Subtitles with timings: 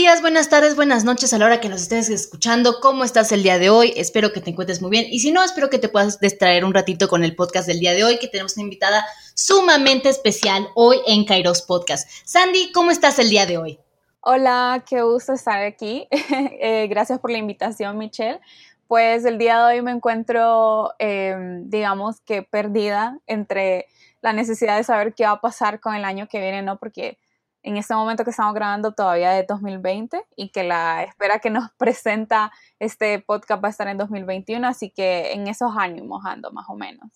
[0.00, 2.80] días, buenas tardes, buenas noches a la hora que nos estés escuchando.
[2.80, 3.92] ¿Cómo estás el día de hoy?
[3.96, 5.04] Espero que te encuentres muy bien.
[5.10, 7.92] Y si no, espero que te puedas distraer un ratito con el podcast del día
[7.92, 9.04] de hoy, que tenemos una invitada
[9.34, 12.08] sumamente especial hoy en Kairos Podcast.
[12.24, 13.78] Sandy, ¿cómo estás el día de hoy?
[14.20, 16.08] Hola, qué gusto estar aquí.
[16.62, 18.40] Eh, gracias por la invitación, Michelle.
[18.88, 23.84] Pues el día de hoy me encuentro, em, digamos que perdida entre
[24.22, 26.78] la necesidad de saber qué va a pasar con el año que viene, ¿no?
[26.78, 27.18] Porque
[27.62, 31.70] en este momento que estamos grabando todavía de 2020 y que la espera que nos
[31.78, 36.66] presenta este podcast va a estar en 2021, así que en esos ánimos ando más
[36.68, 37.10] o menos.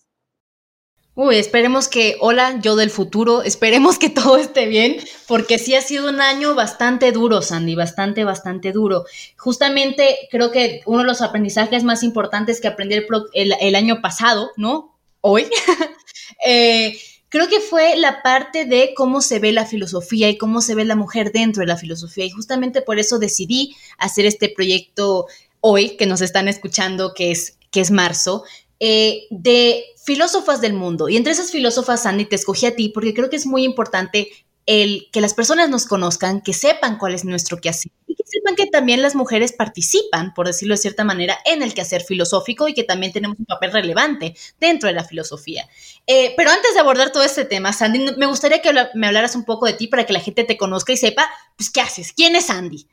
[1.17, 5.81] Uy, esperemos que, hola, yo del futuro, esperemos que todo esté bien, porque sí ha
[5.81, 9.05] sido un año bastante duro, Sandy, bastante, bastante duro.
[9.37, 12.97] Justamente creo que uno de los aprendizajes más importantes que aprendí
[13.33, 14.97] el, año pasado, ¿no?
[15.21, 15.47] Hoy,
[16.45, 16.97] eh,
[17.29, 20.85] creo que fue la parte de cómo se ve la filosofía y cómo se ve
[20.85, 22.25] la mujer dentro de la filosofía.
[22.25, 25.27] Y justamente por eso decidí hacer este proyecto
[25.59, 28.43] hoy, que nos están escuchando, que es, que es marzo,
[28.79, 31.09] eh, de filósofas del mundo.
[31.09, 34.29] Y entre esas filósofas, Sandy, te escogí a ti porque creo que es muy importante
[34.65, 38.55] el que las personas nos conozcan, que sepan cuál es nuestro quehacer y que sepan
[38.55, 42.73] que también las mujeres participan, por decirlo de cierta manera, en el quehacer filosófico y
[42.73, 45.67] que también tenemos un papel relevante dentro de la filosofía.
[46.07, 49.45] Eh, pero antes de abordar todo este tema, Sandy, me gustaría que me hablaras un
[49.45, 52.13] poco de ti para que la gente te conozca y sepa, pues, ¿qué haces?
[52.13, 52.87] ¿Quién es Sandy?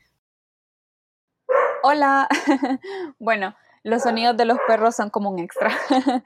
[1.81, 2.29] Hola,
[3.19, 5.77] bueno, los sonidos de los perros son como un extra.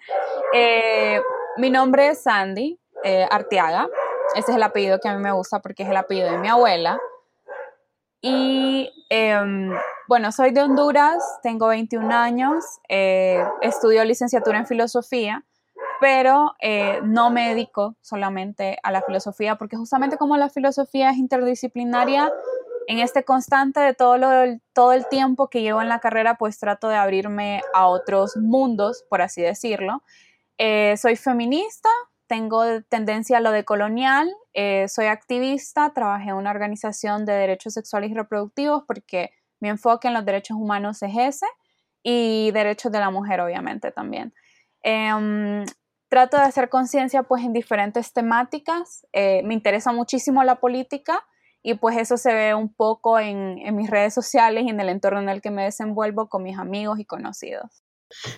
[0.53, 1.19] Eh,
[1.57, 3.89] mi nombre es Sandy eh, Arteaga.
[4.37, 6.47] Ese es el apellido que a mí me gusta porque es el apellido de mi
[6.47, 6.99] abuela.
[8.21, 9.71] Y em,
[10.07, 15.43] bueno, soy de Honduras, tengo 21 años, eh, estudio licenciatura en filosofía,
[15.99, 21.17] pero eh, no me dedico solamente a la filosofía, porque justamente como la filosofía es
[21.17, 22.31] interdisciplinaria,
[22.87, 24.29] en este constante de todo, lo,
[24.73, 29.03] todo el tiempo que llevo en la carrera, pues trato de abrirme a otros mundos,
[29.09, 30.03] por así decirlo.
[30.57, 31.89] Eh, soy feminista,
[32.27, 37.73] tengo tendencia a lo de colonial, eh, soy activista, trabajé en una organización de derechos
[37.73, 41.45] sexuales y reproductivos porque mi enfoque en los derechos humanos es ese
[42.03, 44.33] y derechos de la mujer obviamente también.
[44.83, 45.65] Em,
[46.09, 51.25] trato de hacer conciencia pues en diferentes temáticas, eh, me interesa muchísimo la política
[51.63, 55.19] y pues eso se ve un poco en mis redes sociales y en el entorno
[55.19, 57.86] en el que me desenvuelvo con mis amigos y conocidos.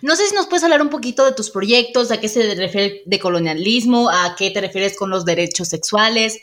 [0.01, 3.03] No sé si nos puedes hablar un poquito de tus proyectos, a qué se refiere
[3.05, 6.39] de colonialismo, a qué te refieres con los derechos sexuales.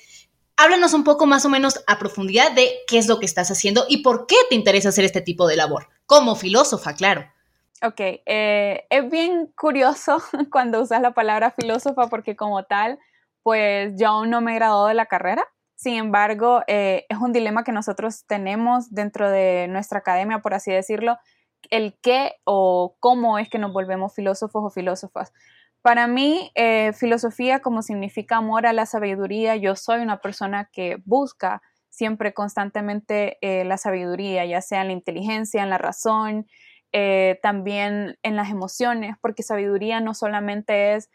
[0.56, 3.84] Háblanos un poco más o menos a profundidad de qué es lo que estás haciendo
[3.88, 7.26] y por qué te interesa hacer este tipo de labor, como filósofa, claro.
[7.82, 12.98] Ok, eh, es bien curioso cuando usas la palabra filósofa porque como tal,
[13.42, 15.44] pues yo aún no me he graduado de la carrera.
[15.75, 20.72] Sin embargo, eh, es un dilema que nosotros tenemos dentro de nuestra academia, por así
[20.72, 21.19] decirlo,
[21.71, 25.32] el qué o cómo es que nos volvemos filósofos o filósofas.
[25.87, 31.00] Para mí, eh, filosofía como significa amor a la sabiduría, yo soy una persona que
[31.04, 36.49] busca siempre constantemente eh, la sabiduría, ya sea en la inteligencia, en la razón,
[36.91, 41.09] eh, también en las emociones, porque sabiduría no solamente es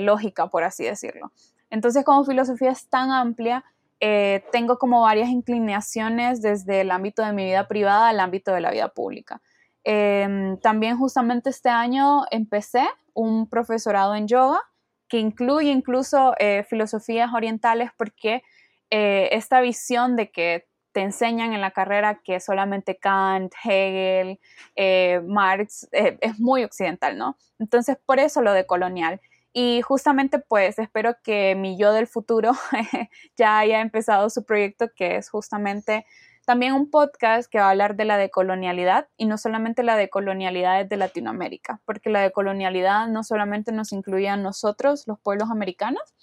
[0.00, 1.30] lógica, por así decirlo.
[1.70, 3.64] Entonces, como filosofía es tan amplia,
[4.00, 8.72] tengo como varias inclinaciones desde el ámbito de mi vida privada al ámbito de la
[8.72, 9.40] vida pública.
[9.84, 14.60] Em, también justamente este año empecé un profesorado en yoga
[15.08, 18.42] que incluye incluso eh, filosofías orientales porque
[18.90, 24.40] eh, esta visión de que te enseñan en la carrera que solamente Kant, Hegel,
[24.76, 27.36] eh, Marx es muy occidental, ¿no?
[27.58, 29.20] Entonces, por eso lo de colonial.
[29.52, 32.52] Y justamente, pues, espero que mi yo del futuro
[33.36, 36.06] ya haya empezado su proyecto, que es justamente
[36.44, 40.84] también un podcast que va a hablar de la decolonialidad y no solamente la decolonialidad
[40.86, 46.14] de Latinoamérica, porque la decolonialidad no solamente nos incluye a nosotros, los pueblos americanos.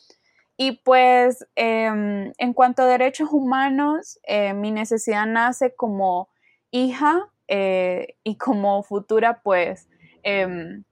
[0.57, 6.29] Y pues em, en cuanto a derechos humanos, eh, mi necesidad nace como
[6.71, 9.87] hija eh, y como futura, pues,
[10.23, 10.83] em,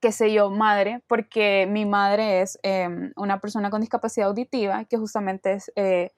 [0.00, 4.96] qué sé yo, madre, porque mi madre es em, una persona con discapacidad auditiva, que
[4.96, 6.10] justamente es eh,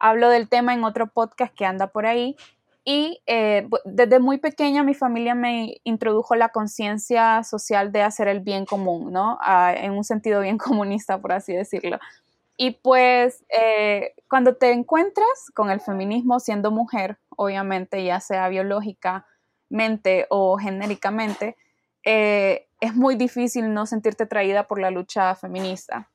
[0.00, 2.36] hablo del tema en otro podcast que anda por ahí.
[2.84, 8.40] Y eh, desde muy pequeña mi familia me introdujo la conciencia social de hacer el
[8.40, 9.38] bien común, ¿no?
[9.76, 11.98] en un sentido bien comunista, por así decirlo.
[12.56, 20.26] Y pues eh, cuando te encuentras con el feminismo siendo mujer, obviamente, ya sea biológicamente
[20.28, 21.56] o genéricamente,
[22.04, 26.09] eh, es muy difícil no sentirte atraída por la lucha feminista.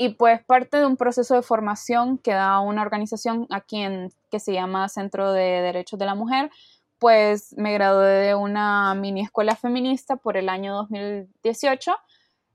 [0.00, 4.38] Y pues parte de un proceso de formación que da una organización aquí en, que
[4.38, 6.52] se llama Centro de Derechos de la Mujer,
[7.00, 11.96] pues me gradué de una mini escuela feminista por el año 2018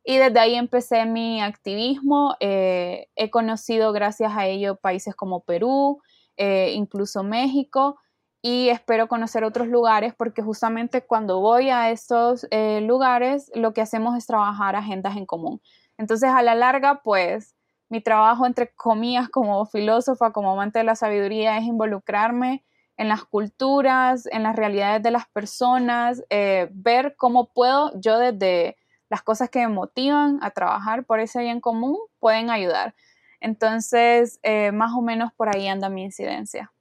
[0.06, 2.38] y desde ahí empecé mi activismo.
[2.40, 6.02] Eh, he conocido gracias a ello países como Perú,
[6.38, 7.98] eh, incluso México
[8.42, 13.82] y espero conocer otros lugares porque justamente cuando voy a estos eh, lugares lo que
[13.82, 15.62] hacemos es trabajar agendas en común.
[15.98, 17.56] Entonces, a la larga, pues
[17.90, 22.64] mi trabajo, entre comillas, como filósofa, como amante de la sabiduría, es involucrarme
[22.98, 28.78] en las culturas, en las realidades de las personas, eh, ver cómo puedo yo desde
[29.10, 32.96] las cosas que me motivan a trabajar por ese bien común, pueden ayudar.
[33.40, 36.72] Entonces, eh, más o menos por ahí anda mi incidencia.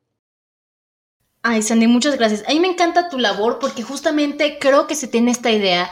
[1.43, 2.45] Ay, Sandy, muchas gracias.
[2.49, 5.91] A mí me encanta tu labor porque justamente creo que se tiene esta idea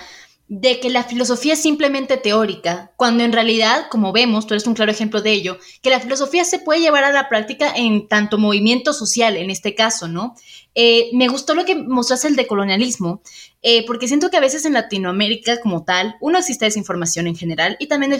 [0.50, 4.74] de que la filosofía es simplemente teórica, cuando en realidad, como vemos, tú eres un
[4.74, 8.36] claro ejemplo de ello, que la filosofía se puede llevar a la práctica en tanto
[8.36, 10.34] movimiento social, en este caso, ¿no?
[10.74, 13.22] Eh, me gustó lo que mostraste el decolonialismo,
[13.62, 17.76] eh, porque siento que a veces en Latinoamérica como tal, uno existe desinformación en general
[17.78, 18.10] y también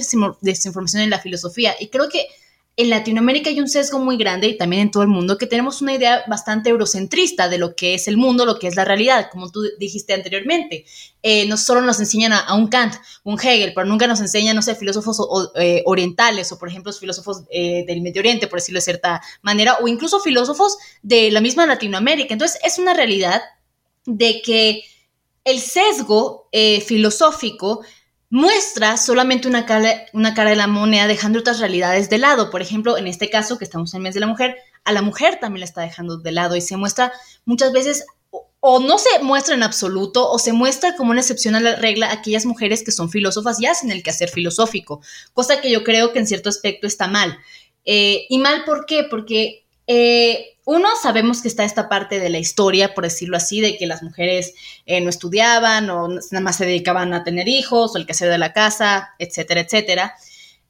[0.40, 2.26] desinformación en la filosofía, y creo que
[2.80, 5.82] en Latinoamérica hay un sesgo muy grande y también en todo el mundo que tenemos
[5.82, 9.28] una idea bastante eurocentrista de lo que es el mundo, lo que es la realidad,
[9.30, 10.84] como tú dijiste anteriormente.
[11.22, 12.94] Eh, no solo nos enseñan a, un Kant,
[13.24, 15.20] un Hegel, pero nunca nos enseñan, no sé, filósofos
[15.56, 19.76] eh, orientales o, por ejemplo, filósofos eh, del Medio Oriente, por decirlo de cierta manera,
[19.82, 22.32] o incluso filósofos de la misma Latinoamérica.
[22.32, 23.42] Entonces, es una realidad
[24.06, 24.82] de que
[25.44, 26.48] el sesgo
[26.86, 27.82] filosófico
[28.30, 32.50] muestra solamente una cara, una cara de la moneda, dejando otras realidades de lado.
[32.50, 35.02] Por ejemplo, en este caso, que estamos en el mes de la mujer, a la
[35.02, 37.12] mujer también la está dejando de lado y se muestra
[37.44, 38.06] muchas veces
[38.60, 42.12] o no se muestra en absoluto o se muestra como una excepción a la regla
[42.12, 45.00] aquellas mujeres que son filósofas y hacen el quehacer filosófico,
[45.32, 47.38] cosa que yo creo que en cierto aspecto está mal.
[47.84, 49.04] Eh, ¿Y mal por qué?
[49.10, 53.76] Porque eh, uno, sabemos que está esta parte de la historia, por decirlo así, de
[53.76, 54.54] que las mujeres
[54.86, 58.38] eh, no estudiaban o nada más se dedicaban a tener hijos o el quehacer de
[58.38, 60.14] la casa, etcétera, etcétera.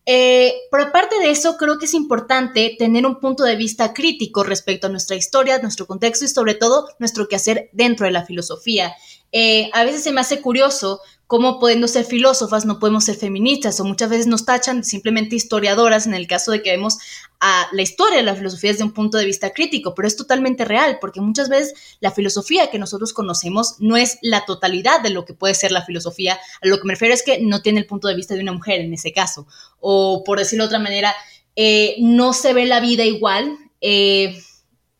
[0.06, 4.42] Eh, pero aparte de eso, creo que es importante tener un punto de vista crítico
[4.42, 8.94] respecto a nuestra historia, nuestro contexto y sobre todo nuestro quehacer dentro de la filosofía.
[9.32, 11.00] Eh, a veces se me hace curioso
[11.30, 16.08] cómo pudiendo ser filósofas no podemos ser feministas o muchas veces nos tachan simplemente historiadoras
[16.08, 16.98] en el caso de que vemos
[17.38, 20.64] a la historia de la filosofía desde un punto de vista crítico, pero es totalmente
[20.64, 25.24] real porque muchas veces la filosofía que nosotros conocemos no es la totalidad de lo
[25.24, 27.86] que puede ser la filosofía, a lo que me refiero es que no tiene el
[27.86, 29.46] punto de vista de una mujer en ese caso,
[29.78, 31.14] o por decirlo de otra manera,
[31.54, 33.56] eh, no se ve la vida igual.
[33.80, 34.36] Eh,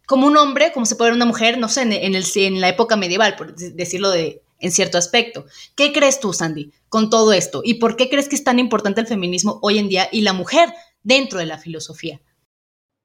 [0.07, 2.69] como un hombre, como se puede ver una mujer, no sé, en, el, en la
[2.69, 5.47] época medieval, por decirlo de, en cierto aspecto.
[5.77, 7.63] ¿Qué crees tú, Sandy, con todo esto?
[7.65, 10.33] ¿Y por qué crees que es tan importante el feminismo hoy en día y la
[10.33, 12.21] mujer dentro de la filosofía?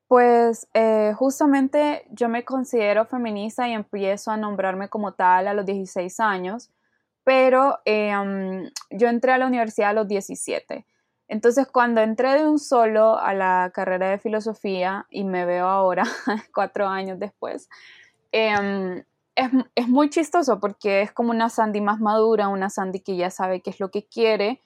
[0.08, 5.66] Pues eh, justamente yo me considero feminista y empiezo a nombrarme como tal a los
[5.66, 6.70] 16 años,
[7.24, 10.86] pero em, yo entré a la universidad a los 17.
[11.28, 16.04] Entonces, cuando entré de un solo a la carrera de filosofía y me veo ahora,
[16.54, 17.68] cuatro años después,
[18.32, 19.04] em,
[19.36, 23.62] es, muy chistoso porque es como una Sandy más madura, una Sandy que ya sabe
[23.62, 24.62] qué es lo que quiere.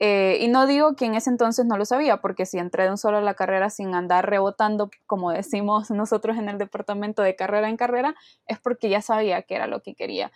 [0.00, 2.90] Eh, y no digo que en ese entonces no lo sabía, porque si entré de
[2.90, 7.36] un solo a la carrera sin andar rebotando, como decimos nosotros en el departamento de
[7.36, 8.14] carrera en carrera,
[8.46, 10.32] es porque ya sabía qué era lo que quería.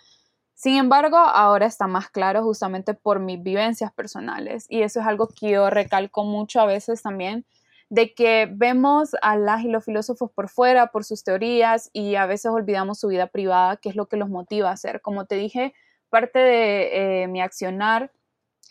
[0.55, 5.29] Sin embargo, ahora está más claro justamente por mis vivencias personales y eso es algo
[5.29, 7.45] que yo recalco mucho a veces también,
[7.89, 12.27] de que vemos a las y los filósofos por fuera, por sus teorías y a
[12.27, 15.01] veces olvidamos su vida privada, que es lo que los motiva a hacer.
[15.01, 15.73] Como te dije,
[16.09, 18.11] parte de eh, mi accionar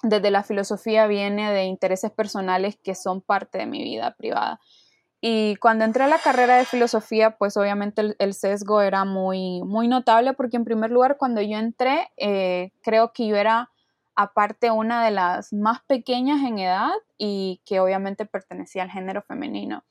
[0.04, 4.60] desde la filosofía viene de intereses personales que son parte de mi vida privada.
[5.20, 9.88] Y cuando entré a la carrera de filosofía, pues obviamente el, sesgo era muy, muy
[9.88, 13.68] notable porque en primer lugar cuando yo entré, eh, creo que yo era
[14.18, 19.84] aparte una de las más pequeñas en edad y que obviamente pertenecía al género femenino.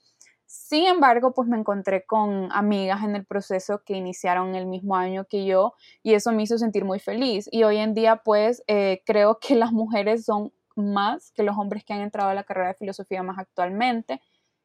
[0.44, 5.24] Sin embargo, pues me encontré con amigas en el proceso que iniciaron el mismo año
[5.24, 7.48] que yo y eso me hizo sentir muy feliz.
[7.50, 11.82] Y hoy en día, pues eh, creo que las mujeres son más que los hombres
[11.82, 14.20] que han entrado a la carrera de filosofía más actualmente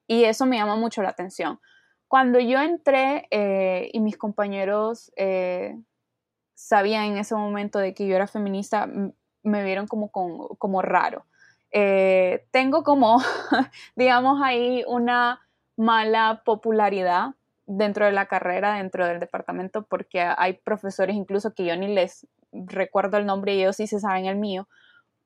[0.08, 1.62] y eso me llama mucho la atención.
[2.10, 5.78] Cuando yo entré eh, y mis compañeros eh,
[6.54, 8.90] sabían en ese momento de que yo era feminista,
[9.44, 11.26] me vieron como, como, raro.
[11.72, 13.20] Eh, tengo como,
[13.96, 15.42] digamos, ahí una
[15.76, 17.36] mala popularidad
[17.66, 22.28] dentro de la carrera, dentro del departamento, porque hay profesores incluso que yo ni les
[22.52, 24.68] recuerdo el nombre y ellos sí se saben el mío,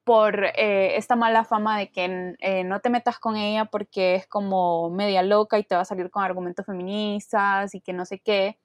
[0.07, 4.25] por eh, esta mala fama de que eh, no te metas con ella porque es
[4.25, 8.19] como media loca y te va a salir con argumentos feministas y que no sé
[8.19, 8.57] qué.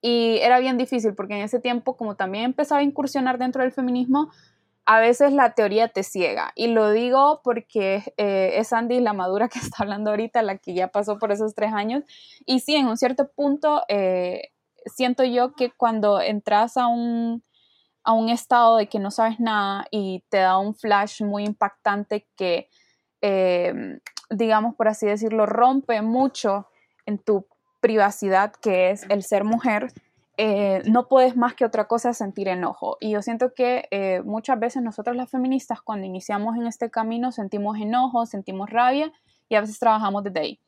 [0.00, 3.70] Y era bien difícil porque en ese tiempo, como también empezaba a incursionar dentro del
[3.70, 4.32] feminismo,
[4.86, 6.52] a veces la teoría te ciega.
[6.54, 10.74] Y lo digo porque eh, es Andy, la madura que está hablando ahorita, la que
[10.74, 12.04] ya pasó por esos tres años.
[12.46, 13.82] Y sí, en un cierto punto,
[14.86, 17.42] siento yo que cuando entras a un
[18.06, 22.28] a un estado de que no sabes nada y te da un flash muy impactante
[22.36, 22.70] que,
[23.20, 23.98] em,
[24.30, 26.68] digamos por así decirlo, rompe mucho
[27.04, 27.48] en tu
[27.80, 29.92] privacidad, que es el ser mujer,
[30.38, 32.98] eh, no puedes más que otra cosa sentir enojo.
[33.00, 37.32] Y yo siento que eh, muchas veces nosotros las feministas cuando iniciamos en este camino
[37.32, 39.12] sentimos enojo, sentimos rabia
[39.48, 40.60] y a veces trabajamos desde ahí.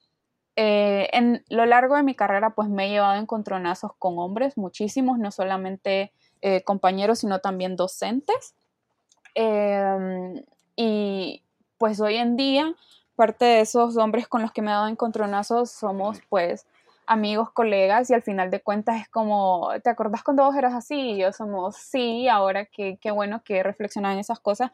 [0.57, 5.19] Eh, en lo largo de mi carrera pues me he llevado encontronazos con hombres, muchísimos,
[5.19, 8.57] no solamente eh, compañeros, sino también docentes.
[9.35, 10.43] Em,
[10.75, 11.45] y
[11.79, 12.75] pues hoy en día,
[13.15, 16.67] parte de esos hombres con los que me he dado encontronazos somos pues
[17.09, 21.13] amigos, colegas y al final de cuentas es como, ¿te acordás cuando vos eras así?
[21.13, 24.71] Y yo somos, sí, ahora que qué bueno que reflexionan en esas cosas.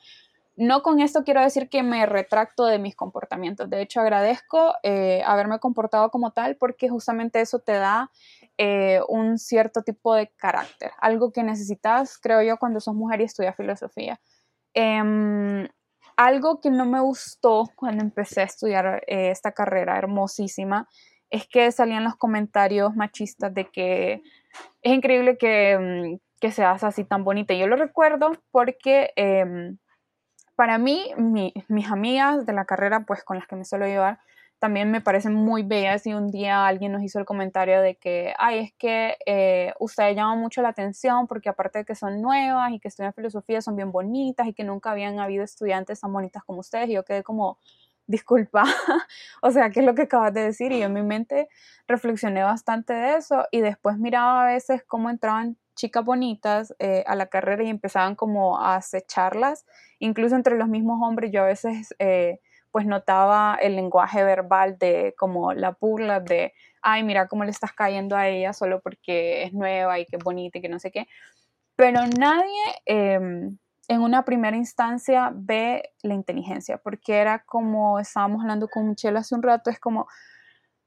[0.57, 3.69] No con esto quiero decir que me retracto de mis comportamientos.
[3.71, 8.11] De hecho, agradezco eh, haberme comportado como tal porque justamente eso te da
[8.59, 13.25] eh, un cierto tipo de carácter, algo que necesitas, creo yo, cuando sos mujer y
[13.25, 14.21] estudias filosofía.
[14.75, 15.69] Em,
[16.17, 20.89] algo que no me gustó cuando empecé a estudiar eh, esta carrera hermosísima
[21.31, 24.23] es que salían los comentarios machistas de que
[24.83, 27.55] es increíble que, mm, que seas así tan bonita.
[27.55, 29.79] Yo lo recuerdo porque em,
[30.57, 31.11] para mí,
[31.69, 34.21] mis amigas de la carrera, pues con las que me suelo llevar,
[34.65, 38.33] también me parecen muy bellas y un día alguien nos hizo el comentario de que,
[38.39, 42.73] ay, es que eh, ustedes llaman mucho la atención porque aparte de que son nuevas
[42.73, 46.45] y que estudian filosofía son bien bonitas y que nunca habían habido estudiantes tan bonitas
[46.45, 47.59] como ustedes y yo quedé como,
[48.07, 48.65] disculpa,
[49.43, 50.73] o sea, ¿qué es lo que acabas de decir?
[50.73, 51.49] Y en mi mente
[51.87, 57.17] reflexioné bastante de eso y después miraba a veces cómo entraban chicas bonitas eh, a
[57.17, 59.67] la carrera y empezaban como a acecharlas,
[59.99, 61.95] incluso entre los mismos hombres yo a veces...
[61.99, 62.41] Eh,
[62.75, 67.73] pues notaba el lenguaje verbal de como la burla de, ay, mira cómo le estás
[67.73, 70.91] cayendo a ella solo porque es nueva y que es bonita y que no sé
[70.91, 71.07] qué.
[71.77, 73.59] Pero nadie em,
[73.89, 79.35] en una primera instancia ve la inteligencia, porque era como estábamos hablando con Michelle hace
[79.35, 80.07] un rato, es como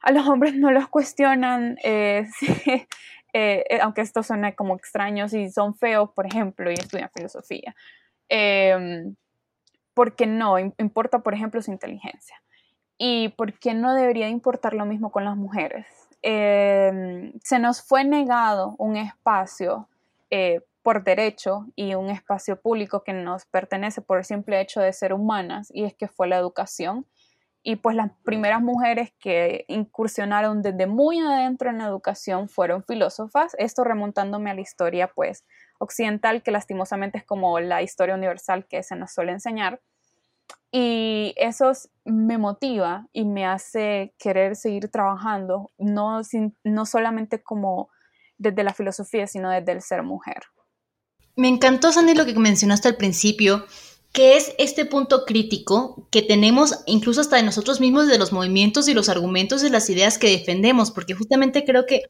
[0.01, 2.27] a los hombres no los cuestionan, eh,
[3.34, 7.75] eh, eh, aunque esto suene como extraño, si son feos, por ejemplo, y estudian filosofía.
[8.30, 9.16] Em,
[9.94, 12.42] porque no importa, por ejemplo, su inteligencia.
[12.98, 15.86] ¿Y por qué no debería importar lo mismo con las mujeres?
[16.22, 19.88] Em, se nos fue negado un espacio
[20.30, 24.94] eh, por derecho y un espacio público que nos pertenece por el simple hecho de
[24.94, 27.06] ser humanas, y es que fue la educación.
[27.62, 33.53] Y pues las primeras mujeres que incursionaron desde muy adentro en la educación fueron filósofas,
[33.60, 35.44] esto remontándome a la historia pues
[35.77, 39.82] occidental, que lastimosamente es como la historia universal que se nos suele enseñar.
[40.72, 41.74] Y eso
[42.06, 46.22] me motiva y me hace querer seguir trabajando, no,
[46.63, 47.89] no solamente como
[48.38, 50.44] desde la filosofía, sino desde el ser mujer.
[51.38, 53.67] Me encantó, Sandy, lo que mencionaste al principio,
[54.12, 58.88] que es este punto crítico que tenemos incluso hasta de nosotros mismos, de los movimientos
[58.88, 62.06] y los argumentos y las ideas que defendemos, porque justamente creo que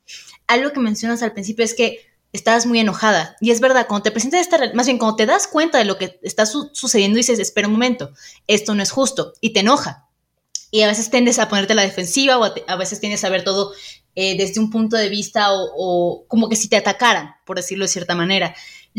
[0.48, 2.00] algo que mencionas al principio es que
[2.32, 3.36] estás muy enojada.
[3.42, 5.98] Y es verdad, cuando te presentas esta, más bien cuando te das cuenta de lo
[5.98, 8.14] que está sucediendo, dices, espera un momento,
[8.48, 10.08] esto no es justo, y te enoja.
[10.72, 13.74] Y a veces tiendes a ponerte la defensiva o a, veces tiendes a ver todo
[14.16, 17.84] eh, desde un punto de vista o, o, como que si te atacaran, por decirlo
[17.84, 18.56] de cierta manera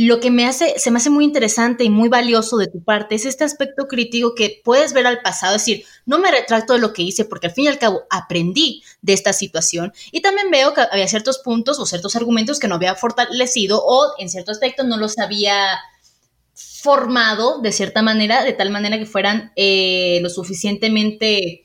[0.07, 3.17] lo que me hace, se me hace muy interesante y muy valioso de tu parte
[3.17, 6.79] es este aspecto crítico que puedes ver al pasado, es decir, no me retracto de
[6.79, 10.53] lo que hice porque al fin y al cabo aprendí de esta situación y también
[10.53, 14.53] veo que había ciertos puntos o ciertos argumentos que no había fortalecido o en cierto
[14.53, 15.81] aspecto no los había
[16.55, 21.65] formado de cierta manera, de tal manera que fueran eh, lo suficientemente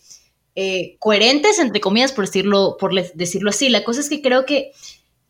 [0.56, 3.70] eh, coherentes, entre comillas, por decirlo, por decirlo así.
[3.70, 4.72] La cosa es que creo que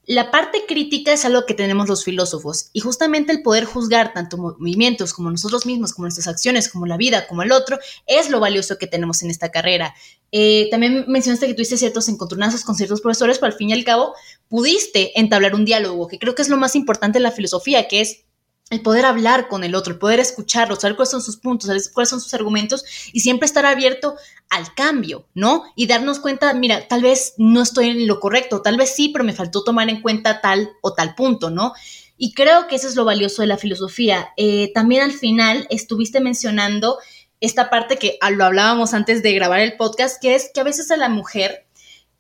[0.06, 4.38] la parte crítica es algo que tenemos los filósofos y justamente el poder juzgar tanto
[4.38, 8.40] movimientos como nosotros mismos, como nuestras acciones, como la vida, como el otro, es lo
[8.40, 9.96] valioso que tenemos en esta carrera.
[10.32, 13.86] Eh, también mencionaste que tuviste ciertos encontronazos con ciertos profesores, pero al fin y al
[13.86, 14.14] cabo
[14.50, 18.02] pudiste entablar un diálogo, que creo que es lo más importante en la filosofía, que
[18.02, 18.26] es
[18.74, 21.82] el poder hablar con el otro, el poder escucharlo, saber cuáles son sus puntos, saber
[21.94, 24.16] cuáles son sus argumentos y siempre estar abierto
[24.50, 25.64] al cambio, ¿no?
[25.76, 29.24] Y darnos cuenta, mira, tal vez no estoy en lo correcto, tal vez sí, pero
[29.24, 31.74] me faltó tomar en cuenta tal o tal punto, ¿no?
[32.18, 34.30] Y creo que eso es lo valioso de la filosofía.
[34.38, 36.98] Eh, también al final estuviste mencionando
[37.40, 40.92] esta parte que lo hablábamos antes de grabar el podcast, que es que a veces
[40.92, 41.66] a la mujer,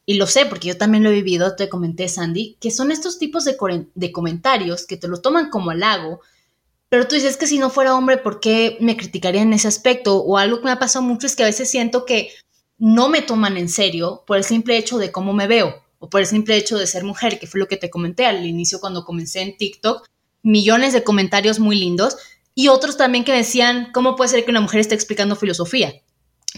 [0.05, 3.19] y lo sé porque yo también lo he vivido, te comenté Sandy, que son estos
[3.19, 3.55] tipos de,
[3.95, 6.19] de comentarios que te lo toman como halago,
[6.93, 10.17] pero tú dices que si no fuera hombre, ¿por qué me criticarían en ese aspecto?
[10.17, 12.29] O algo que me ha pasado mucho es que a veces siento que
[12.77, 16.21] no me toman en serio por el simple hecho de cómo me veo o por
[16.21, 19.05] el simple hecho de ser mujer, que fue lo que te comenté al inicio cuando
[19.05, 20.05] comencé en TikTok,
[20.43, 22.15] millones de comentarios muy lindos
[22.53, 25.95] y otros también que decían, ¿cómo puede ser que una mujer esté explicando filosofía?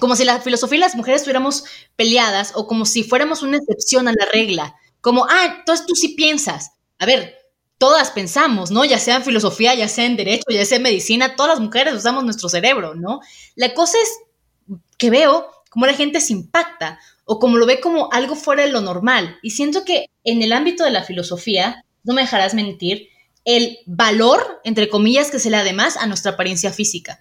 [0.02, 1.64] Como si la filosofía y las mujeres estuviéramos
[1.96, 4.76] peleadas o como si fuéramos una excepción a la regla.
[5.00, 6.72] Como, ah, entonces tú sí piensas.
[7.00, 7.38] A ver,
[7.78, 8.86] todas pensamos, ¿no?
[8.86, 11.94] Ya sea en filosofía, ya sea en derecho, ya sea en medicina, todas las mujeres
[11.94, 13.20] usamos nuestro cerebro, ¿no?
[13.56, 18.10] La cosa es que veo cómo la gente se impacta o como lo ve como
[18.14, 19.38] algo fuera de lo normal.
[19.42, 23.10] Y siento que en el ámbito de la filosofía, no me dejarás mentir,
[23.44, 27.20] el valor, entre comillas, que se le da además a nuestra apariencia física.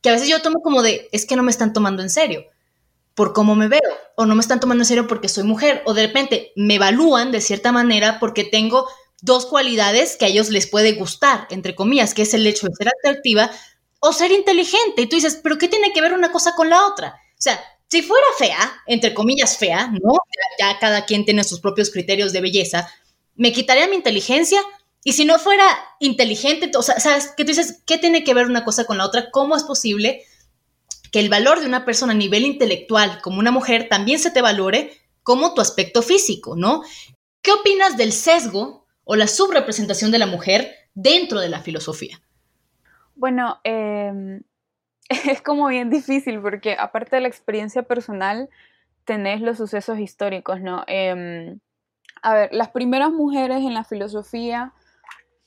[0.00, 2.46] Que a veces yo tomo como de, es que no me están tomando en serio
[3.14, 3.80] por cómo me veo,
[4.16, 7.30] o no me están tomando en serio porque soy mujer, o de repente me evalúan
[7.30, 8.86] de cierta manera porque tengo
[9.22, 12.74] dos cualidades que a ellos les puede gustar, entre comillas, que es el hecho de
[12.74, 13.50] ser atractiva
[14.00, 15.02] o ser inteligente.
[15.02, 17.14] Y tú dices, pero ¿qué tiene que ver una cosa con la otra?
[17.38, 20.18] O sea, si fuera fea, entre comillas fea, ¿no?
[20.58, 22.90] Ya, cada quien tiene sus propios criterios de belleza,
[23.36, 24.60] me quitaría mi inteligencia.
[25.04, 25.64] Y si no fuera
[26.00, 27.28] inteligente, o sea, ¿sabes?
[27.36, 29.30] Que tú dices, ¿qué tiene que ver una cosa con la otra?
[29.30, 30.24] ¿Cómo es posible
[31.12, 34.42] que el valor de una persona a nivel intelectual, como una mujer, también se te
[34.42, 36.82] valore como tu aspecto físico, ¿no?
[37.42, 42.20] ¿Qué opinas del sesgo o la subrepresentación de la mujer dentro de la filosofía?
[43.14, 44.40] Bueno, eh,
[45.08, 48.48] es como bien difícil porque aparte de la experiencia personal,
[49.04, 50.84] tenés los sucesos históricos, ¿no?
[50.86, 51.58] Em,
[52.22, 54.72] a ver, las primeras mujeres en la filosofía,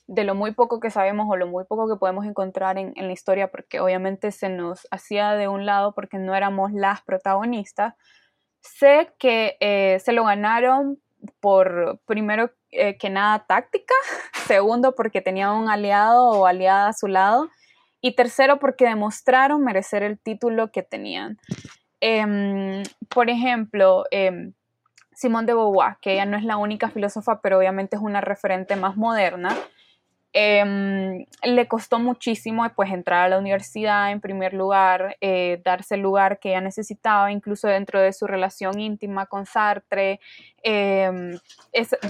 [0.08, 3.12] de lo muy poco que sabemos o lo muy poco que podemos encontrar en, la
[3.12, 7.94] historia, porque obviamente se nos hacía de un lado porque no éramos las protagonistas,
[8.60, 11.00] sé que eh, se lo ganaron
[11.40, 13.94] por, primero eh, que nada, táctica,
[14.46, 17.48] segundo porque tenía un aliado o aliada a su lado,
[18.00, 21.38] y tercero porque demostraron merecer el título que tenían.
[22.00, 24.52] Em, por ejemplo, eh,
[25.12, 28.76] Simone de Beauvoir, que ella no es la única filósofa, pero obviamente es una referente
[28.76, 29.56] más moderna,
[30.38, 36.02] Em, le costó muchísimo pues entrar a la universidad en primer lugar, eh, darse el
[36.02, 40.20] lugar que ella necesitaba, incluso dentro de su relación íntima con Sartre.
[40.62, 41.38] Em,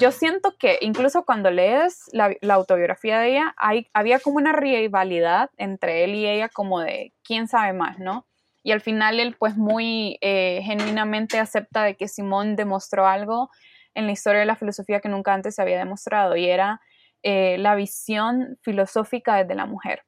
[0.00, 5.50] yo siento que incluso cuando lees la, autobiografía de ella, hay, había como una rivalidad
[5.56, 8.26] entre él y ella como de quién sabe más, ¿no?
[8.64, 13.50] Y al final él pues muy eh, genuinamente acepta de que Simón demostró algo
[13.94, 16.80] en la historia de la filosofía que nunca antes se había demostrado y era
[17.28, 20.04] eh, la visión filosófica desde la mujer.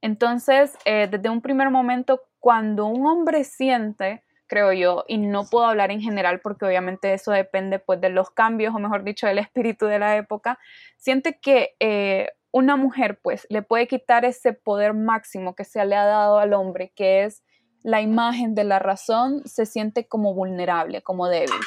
[0.00, 5.66] Entonces, eh, desde un primer momento, cuando un hombre siente, creo yo, y no puedo
[5.66, 9.36] hablar en general porque obviamente eso depende pues de los cambios, o mejor dicho, del
[9.36, 10.58] espíritu de la época,
[10.96, 15.94] siente que eh, una mujer pues le puede quitar ese poder máximo que se le
[15.94, 17.44] ha dado al hombre, que es
[17.82, 21.60] la imagen de la razón, se siente como vulnerable, como débil.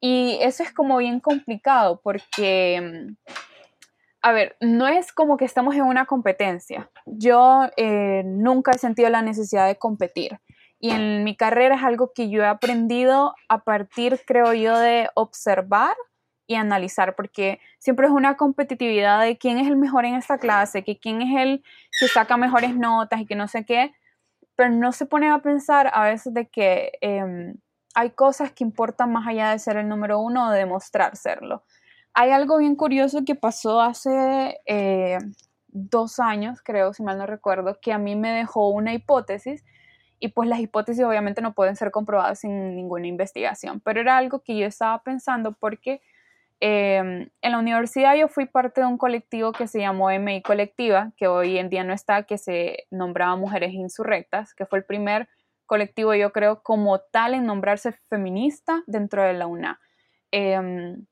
[0.00, 3.34] Y eso es como bien complicado porque mm,
[4.24, 6.90] a ver, no es como que estamos en una competencia.
[7.04, 10.40] Yo eh, nunca he sentido la necesidad de competir.
[10.80, 15.10] Y en mi carrera es algo que yo he aprendido a partir, creo yo, de
[15.14, 15.94] observar
[16.46, 20.84] y analizar, porque siempre es una competitividad de quién es el mejor en esta clase,
[20.84, 21.62] que quién es el
[22.00, 23.92] que saca mejores notas y que no sé qué,
[24.56, 27.56] pero no se pone a pensar a veces de que em,
[27.94, 31.62] hay cosas que importan más allá de ser el número uno o de demostrar serlo
[32.14, 35.18] hay algo bien curioso que pasó hace eh,
[35.68, 39.64] dos años, creo, si mal no recuerdo, que a mí me dejó una hipótesis
[40.20, 44.42] y pues las hipótesis obviamente no pueden ser comprobadas sin ninguna investigación, pero era algo
[44.42, 46.00] que yo estaba pensando porque
[46.60, 51.12] em, en la universidad yo fui parte de un colectivo que se llamó MI Colectiva,
[51.16, 55.28] que hoy en día no está, que se nombraba Mujeres Insurrectas, que fue el primer
[55.66, 59.80] colectivo yo creo como tal en nombrarse feminista dentro de la UNA.
[60.30, 61.06] Em,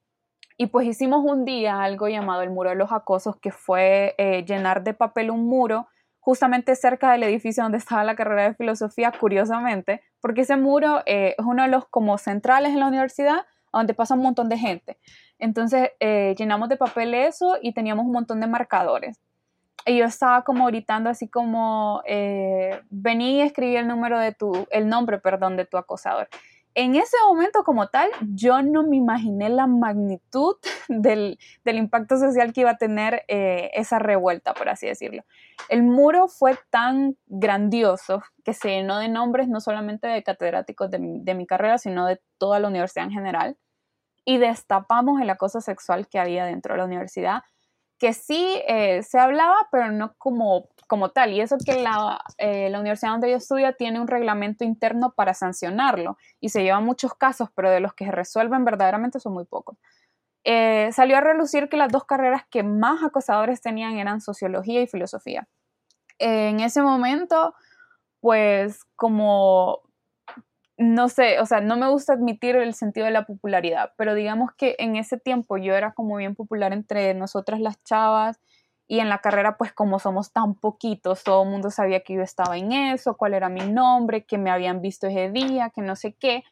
[0.57, 4.45] y pues hicimos un día algo llamado el Muro de los Acosos, que fue eh,
[4.45, 5.89] llenar de papel un muro
[6.21, 11.35] justamente cerca del edificio donde estaba la carrera de filosofía, curiosamente, porque ese muro eh,
[11.37, 14.99] es uno de los como centrales en la universidad, donde pasa un montón de gente.
[15.39, 19.19] Entonces eh, llenamos de papel eso y teníamos un montón de marcadores.
[19.85, 22.05] Y yo estaba como gritando así como,
[22.91, 26.29] vení y escribí el número de tu, el nombre, perdón, de tu acosador.
[26.75, 30.57] En ese momento como tal, yo no me imaginé la magnitud
[30.89, 35.25] del, impacto social que iba a tener eh, esa revuelta, por así decirlo.
[35.69, 40.99] El muro fue tan grandioso que se llenó de nombres no solamente de catedráticos de
[40.99, 43.57] mi, carrera, sino de toda la universidad en general.
[44.25, 47.43] Y destapamos el acoso sexual que había dentro de la universidad,
[47.99, 51.33] que sí eh, se hablaba, pero no como como tal.
[51.33, 55.35] Y eso que la, eh, la universidad donde yo estudio tiene un reglamento interno para
[55.35, 59.45] sancionarlo y se llevan muchos casos, pero de los que se resuelven verdaderamente son muy
[59.45, 59.79] pocos.
[60.45, 64.87] Eh, salió a relucir que las dos carreras que más acosadores tenían eran sociología y
[64.87, 65.49] filosofía.
[66.19, 67.55] en ese momento,
[68.21, 69.81] pues como,
[70.77, 74.53] no sé, o sea, no me gusta admitir el sentido de la popularidad, pero digamos
[74.57, 78.41] que en ese tiempo yo era como bien popular entre nosotras las chavas
[78.89, 82.23] y en la carrera, pues como somos tan poquitos, todo el mundo sabía que yo
[82.23, 85.97] estaba en eso, cuál era mi nombre, que me habían visto ese día, que no
[85.97, 86.45] sé qué.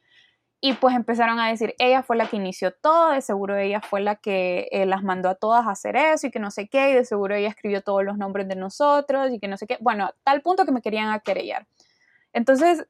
[0.62, 4.00] Y pues empezaron a decir, ella fue la que inició todo, de seguro ella fue
[4.00, 6.90] la que eh, las mandó a todas a hacer eso y que no sé qué,
[6.90, 9.78] y de seguro ella escribió todos los nombres de nosotros y que no sé qué.
[9.80, 11.66] Bueno, a tal punto que me querían aquerellar.
[12.32, 12.86] Entonces,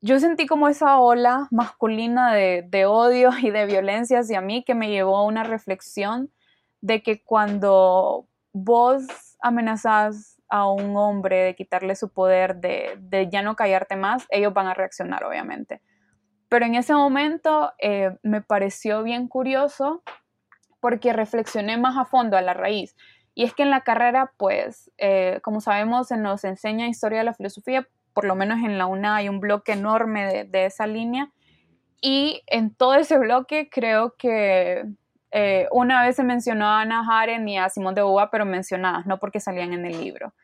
[0.00, 4.74] yo sentí como esa ola masculina de, de odio y de violencia hacia mí que
[4.74, 6.32] me llevó a una reflexión
[6.80, 13.56] de que cuando vos amenazas a un hombre de quitarle su poder, de, ya no
[13.56, 15.80] callarte más, ellos van a reaccionar, obviamente.
[16.48, 20.02] Pero en ese momento eh, me pareció bien curioso
[20.80, 22.94] porque reflexioné más a fondo a la raíz.
[23.34, 27.24] Y es que en la carrera, pues, eh, como sabemos, se nos enseña historia de
[27.24, 30.86] la filosofía, por lo menos en la UNA hay un bloque enorme de, de esa
[30.86, 31.32] línea.
[32.02, 34.84] Y en todo ese bloque creo que
[35.32, 39.06] eh, una vez se mencionó a Ana Haren y a Simón de Beauvoir, pero mencionadas,
[39.06, 40.34] no porque salían en el libro.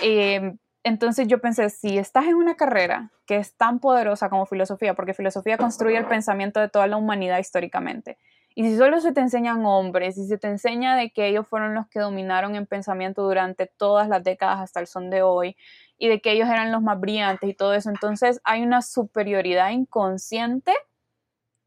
[0.00, 4.94] Em, entonces yo pensé, si estás en una carrera que es tan poderosa como filosofía,
[4.94, 8.18] porque filosofía construye el pensamiento de toda la humanidad históricamente,
[8.54, 11.74] y si solo se te enseñan hombres, y se te enseña de que ellos fueron
[11.74, 15.56] los que dominaron en pensamiento durante todas las décadas hasta el son de hoy,
[15.98, 19.70] y de que ellos eran los más brillantes y todo eso, entonces hay una superioridad
[19.70, 20.72] inconsciente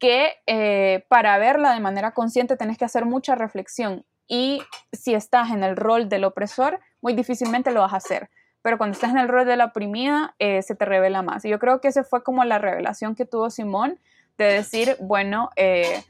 [0.04, 4.62] que eh, para verla de manera consciente tenés que hacer mucha reflexión y
[4.92, 8.30] si estás en el rol del opresor, muy difícilmente lo vas a hacer.
[8.62, 11.46] Pero cuando estás en el rol de la oprimida, eh, se te revela más.
[11.46, 13.98] Y yo creo que esa fue como la revelación que tuvo Simón
[14.38, 16.04] de decir, bueno, eh,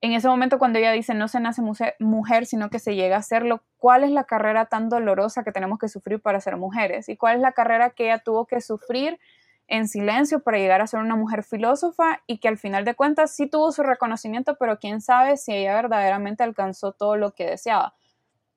[0.00, 1.60] en ese momento cuando ella dice no se nace
[1.98, 5.78] mujer, sino que se llega a serlo, ¿cuál es la carrera tan dolorosa que tenemos
[5.78, 7.10] que sufrir para ser mujeres?
[7.10, 9.20] ¿Y cuál es la carrera que ella tuvo que sufrir
[9.66, 13.34] en silencio para llegar a ser una mujer filósofa y que al final de cuentas
[13.34, 17.94] sí tuvo su reconocimiento, pero quién sabe si ella verdaderamente alcanzó todo lo que deseaba.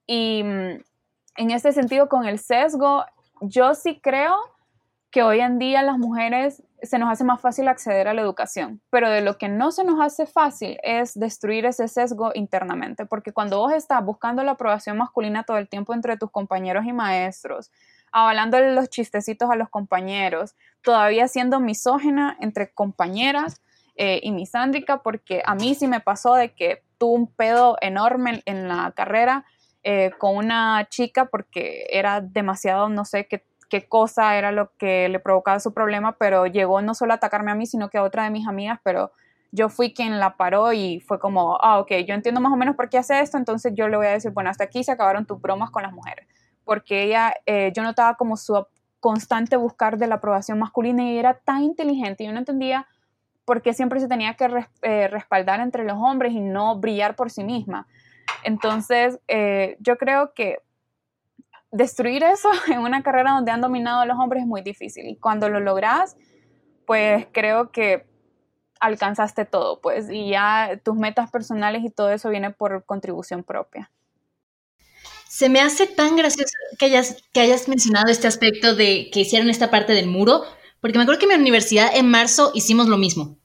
[0.06, 0.82] Y mm,
[1.38, 3.06] en este sentido, con el sesgo,
[3.42, 4.36] yo sí creo
[5.12, 8.82] que hoy en día las mujeres se nos hace más fácil acceder a la educación,
[8.90, 13.32] pero de lo que no se nos hace fácil es destruir ese sesgo internamente, porque
[13.32, 17.72] cuando vos estás buscando la aprobación masculina todo el tiempo entre tus compañeros y maestros,
[18.18, 23.62] avalándole los chistecitos a los compañeros, todavía siendo misógena entre compañeras
[23.96, 28.42] eh, y misándrica, porque a mí sí me pasó de que tuve un pedo enorme
[28.46, 29.46] en la carrera
[29.84, 35.10] eh, con una chica porque era demasiado, no sé qué, qué cosa era lo que
[35.10, 38.04] le provocaba su problema, pero llegó no solo a atacarme a mí, sino que a
[38.04, 39.12] otra de mis amigas, pero
[39.52, 42.76] yo fui quien la paró y fue como, ah, ok, yo entiendo más o menos
[42.76, 45.28] por qué hace esto, entonces yo le voy a decir, bueno, hasta aquí se acabaron
[45.28, 46.28] tus bromas con las mujeres
[46.68, 48.68] porque ella, eh, yo notaba como su
[49.00, 52.86] constante buscar de la aprobación masculina y era tan inteligente y yo no entendía
[53.46, 54.50] por qué siempre se tenía que
[54.82, 57.88] eh, respaldar entre los hombres y no brillar por sí misma.
[58.44, 60.60] Entonces, eh, yo creo que
[61.72, 65.16] destruir eso en una carrera donde han dominado a los hombres es muy difícil y
[65.16, 66.18] cuando lo logras,
[66.86, 68.06] pues creo que
[68.82, 73.90] alcanzaste todo, pues, y ya tus metas personales y todo eso viene por contribución propia.
[75.38, 79.52] Se me hace tan gracioso que hayas, que hayas mencionado este aspecto de que hicieron
[79.52, 80.42] esta parte del muro,
[80.82, 83.38] porque me acuerdo que en mi universidad en marzo hicimos lo mismo.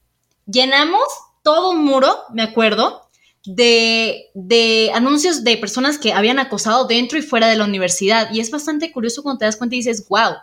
[0.47, 1.03] Llenamos
[1.43, 3.03] todo un muro, me acuerdo,
[3.45, 8.33] de, de, anuncios de personas que habían acosado dentro y fuera de la universidad.
[8.33, 10.37] Y es bastante curioso cuando te das cuenta y dices, wow,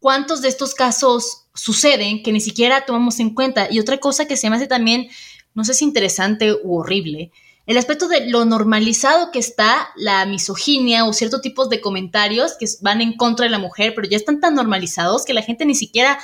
[0.00, 3.68] ¿cuántos de estos casos suceden que ni siquiera tomamos en cuenta?
[3.70, 5.06] Y otra cosa que se me hace también,
[5.54, 7.30] no sé si interesante u horrible,
[7.68, 12.64] el aspecto de lo normalizado que está la misoginia o ciertos tipos de comentarios que
[12.80, 15.74] van en contra de la mujer, pero ya están tan normalizados que la gente ni
[15.74, 16.18] siquiera,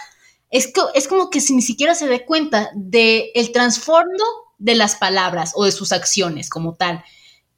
[0.50, 4.24] es, es como que si ni siquiera se dé cuenta del el trasfondo
[4.56, 7.04] de las palabras o de sus acciones como tal.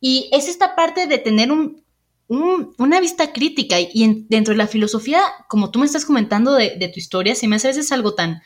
[0.01, 1.85] Y es esta parte de tener un,
[2.27, 6.99] una vista crítica y, dentro de la filosofía, como tú me estás comentando de, tu
[6.99, 8.42] historia, se me hace a veces algo tan,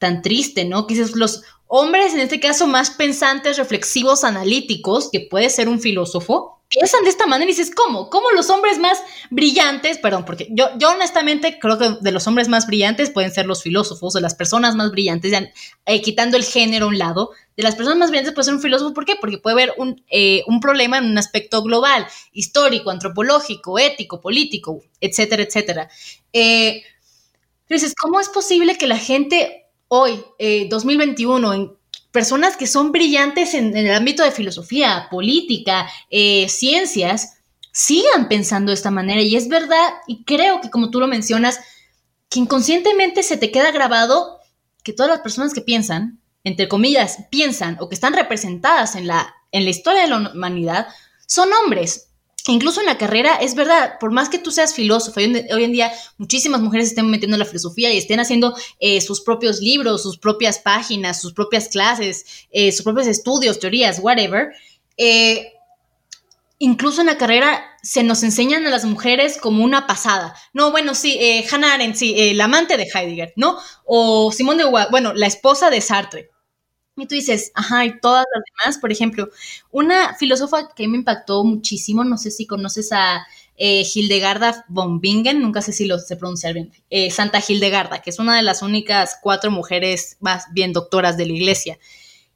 [0.00, 0.88] tan triste, ¿no?
[0.88, 5.80] Que dices, los hombres, en este caso, más pensantes, reflexivos, analíticos, que puede ser un
[5.80, 8.10] filósofo, piensan de esta manera y dices, ¿cómo?
[8.10, 8.98] ¿Cómo los hombres más
[9.30, 13.46] brillantes, perdón, porque yo, yo honestamente creo que de los hombres más brillantes pueden ser
[13.46, 15.32] los filósofos, o las personas más brillantes,
[15.86, 18.62] eh, quitando el género a un lado, de las personas más brillantes puede ser un
[18.62, 19.14] filósofo, ¿por qué?
[19.20, 24.82] Porque puede haber un, eh, un problema en un aspecto global, histórico, antropológico, ético, político,
[25.00, 25.88] etcétera, etcétera.
[26.32, 26.82] Eh,
[27.68, 29.59] entonces, ¿cómo es posible que la gente
[29.92, 30.24] hoy,
[30.68, 31.72] 2021, en
[32.12, 37.38] personas que son brillantes en, el ámbito de filosofía, política, eh, ciencias,
[37.72, 39.20] sigan pensando de esta manera.
[39.20, 41.60] Y es verdad, y creo que como tú lo mencionas,
[42.28, 44.38] que inconscientemente se te queda grabado
[44.84, 49.34] que todas las personas que piensan, entre comillas, piensan o que están representadas en la,
[49.50, 50.86] en la historia de la humanidad,
[51.26, 52.09] son hombres
[52.50, 55.92] incluso en la carrera, es verdad, por más que tú seas filósofo, hoy en, día
[56.18, 60.18] muchísimas mujeres estén metiendo en la filosofía y estén haciendo eh, sus propios libros, sus
[60.18, 64.48] propias páginas, sus propias clases, eh, sus propios estudios, teorías, whatever.
[64.96, 65.52] Eh,
[66.58, 70.34] incluso en la carrera se nos enseñan a las mujeres como una pasada.
[70.52, 71.18] No, bueno, sí,
[71.50, 73.58] Hannah Arendt, sí, la amante de Heidegger, ¿no?
[73.84, 76.30] O Simone de Beauvoir, bueno, la esposa de Sartre.
[77.00, 79.30] Y tú dices, ajá, y todas las demás, por ejemplo,
[79.70, 85.40] una filósofa que me impactó muchísimo, no sé si conoces a eh, Hildegarda von Bingen,
[85.40, 88.62] nunca sé si lo sé pronunciar bien, eh, Santa Hildegarda, que es una de las
[88.62, 91.78] únicas cuatro mujeres más bien doctoras de la iglesia.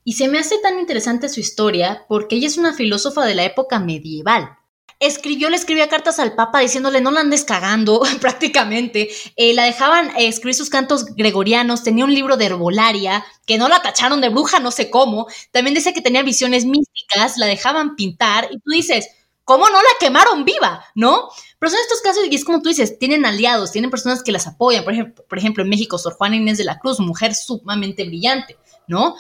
[0.04, 3.44] Y se me hace tan interesante su historia porque ella es una filósofa de la
[3.44, 4.56] época medieval
[5.00, 9.10] escribió, le escribía cartas al Papa diciéndole no la andes cagando prácticamente.
[9.36, 13.68] Eh, la dejaban eh, escribir sus cantos gregorianos, tenía un libro de herbolaria, que no
[13.68, 15.26] la tacharon de bruja, no sé cómo.
[15.50, 19.08] También dice que tenía visiones místicas, la dejaban pintar y tú dices,
[19.44, 20.84] ¿cómo no la quemaron viva?
[20.94, 21.28] ¿No?
[21.58, 24.46] Pero son estos casos y es como tú dices, tienen aliados, tienen personas que las
[24.46, 24.84] apoyan.
[24.84, 28.56] Por ejemplo, por ejemplo en México, Sor Juana Inés de la Cruz, mujer sumamente brillante,
[28.86, 29.14] ¿no?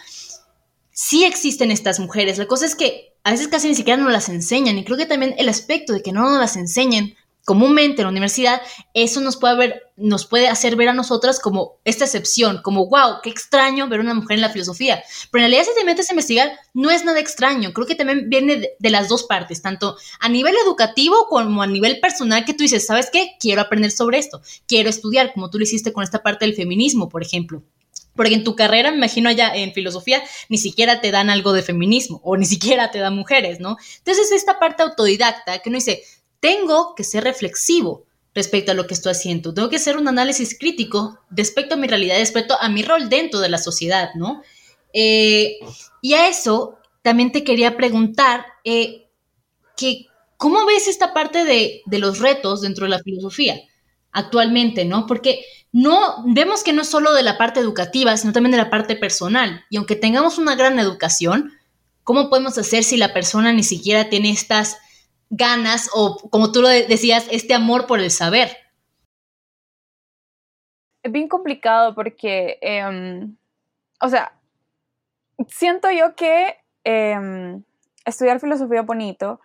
[0.90, 2.38] Sí existen estas mujeres.
[2.38, 5.06] La cosa es que a veces casi ni siquiera nos las enseñan y creo que
[5.06, 8.62] también el aspecto de que no nos las enseñen comúnmente en la universidad,
[8.94, 13.16] eso nos puede, ver, nos puede hacer ver a nosotras como esta excepción, como wow,
[13.22, 15.02] qué extraño ver una mujer en la filosofía.
[15.30, 18.28] Pero en realidad si te metes a investigar, no es nada extraño, creo que también
[18.30, 22.54] viene de, de las dos partes, tanto a nivel educativo como a nivel personal, que
[22.54, 23.32] tú dices, ¿sabes qué?
[23.38, 27.08] Quiero aprender sobre esto, quiero estudiar, como tú lo hiciste con esta parte del feminismo,
[27.08, 27.62] por ejemplo.
[28.14, 31.62] Porque en tu carrera, me imagino allá en filosofía, ni siquiera te dan algo de
[31.62, 33.76] feminismo o ni siquiera te dan mujeres, ¿no?
[33.98, 36.02] Entonces, esta parte autodidacta que uno dice,
[36.40, 40.58] tengo que ser reflexivo respecto a lo que estoy haciendo, tengo que hacer un análisis
[40.58, 44.42] crítico respecto a mi realidad, respecto a mi rol dentro de la sociedad, ¿no?
[44.92, 45.58] Eh,
[46.02, 49.08] y a eso también te quería preguntar, eh,
[49.76, 53.60] que, ¿cómo ves esta parte de, de los retos dentro de la filosofía
[54.14, 55.06] actualmente, ¿no?
[55.06, 58.70] Porque no vemos que no es solo de la parte educativa, sino también de la
[58.70, 59.64] parte personal.
[59.68, 61.52] Y aunque tengamos una gran educación,
[62.04, 64.78] ¿cómo podemos hacer si la persona ni siquiera tiene estas
[65.30, 68.56] ganas o, como tú lo decías, este amor por el saber?
[71.02, 73.36] Es bien complicado porque, em,
[74.00, 74.32] o sea,
[75.48, 77.64] siento yo que em,
[78.04, 79.40] estudiar filosofía es bonito,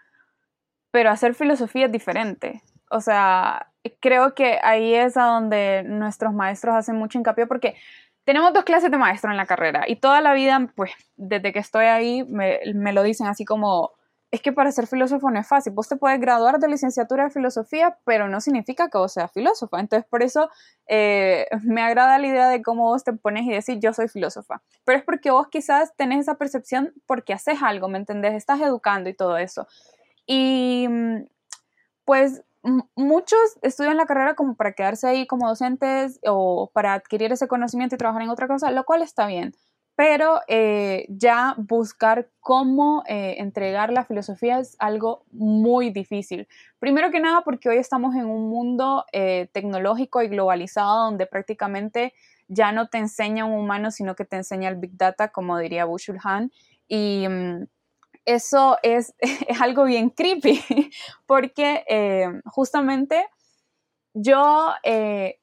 [0.91, 2.62] pero hacer filosofía es diferente.
[2.89, 7.75] O sea, creo que ahí es a donde nuestros maestros hacen mucho hincapié porque
[8.23, 11.60] tenemos dos clases de maestro en la carrera y toda la vida, pues desde que
[11.60, 13.91] estoy ahí, me, lo dicen así como,
[14.32, 15.73] es que para ser filósofo no es fácil.
[15.73, 19.80] Vos te puedes graduar de licenciatura de filosofía, pero no significa que vos seas filósofo.
[19.80, 20.49] Entonces, por eso
[20.86, 24.62] eh, me agrada la idea de cómo vos te pones y decís, yo soy filósofa.
[24.84, 28.36] Pero es porque vos quizás tenés esa percepción porque haces algo, ¿me entendés?
[28.36, 29.67] Estás educando y todo eso.
[30.28, 31.23] Y mm,
[32.06, 32.43] pues
[32.95, 37.95] muchos estudian la carrera como para quedarse ahí como docentes o para adquirir ese conocimiento
[37.95, 39.53] y trabajar en otra cosa, lo cual está bien.
[39.95, 46.47] Pero eh, ya buscar cómo eh, entregar la filosofía es algo muy difícil.
[46.79, 52.13] Primero que nada porque hoy estamos en un mundo eh, tecnológico y globalizado donde prácticamente
[52.47, 55.83] ya no te enseña un humano, sino que te enseña el Big Data, como diría
[55.83, 56.51] Bushul Han.
[56.87, 57.67] Y mm,
[58.29, 59.13] eso es,
[59.59, 60.61] algo bien creepy,
[61.25, 63.25] porque eh, justamente
[64.13, 65.39] yo eh,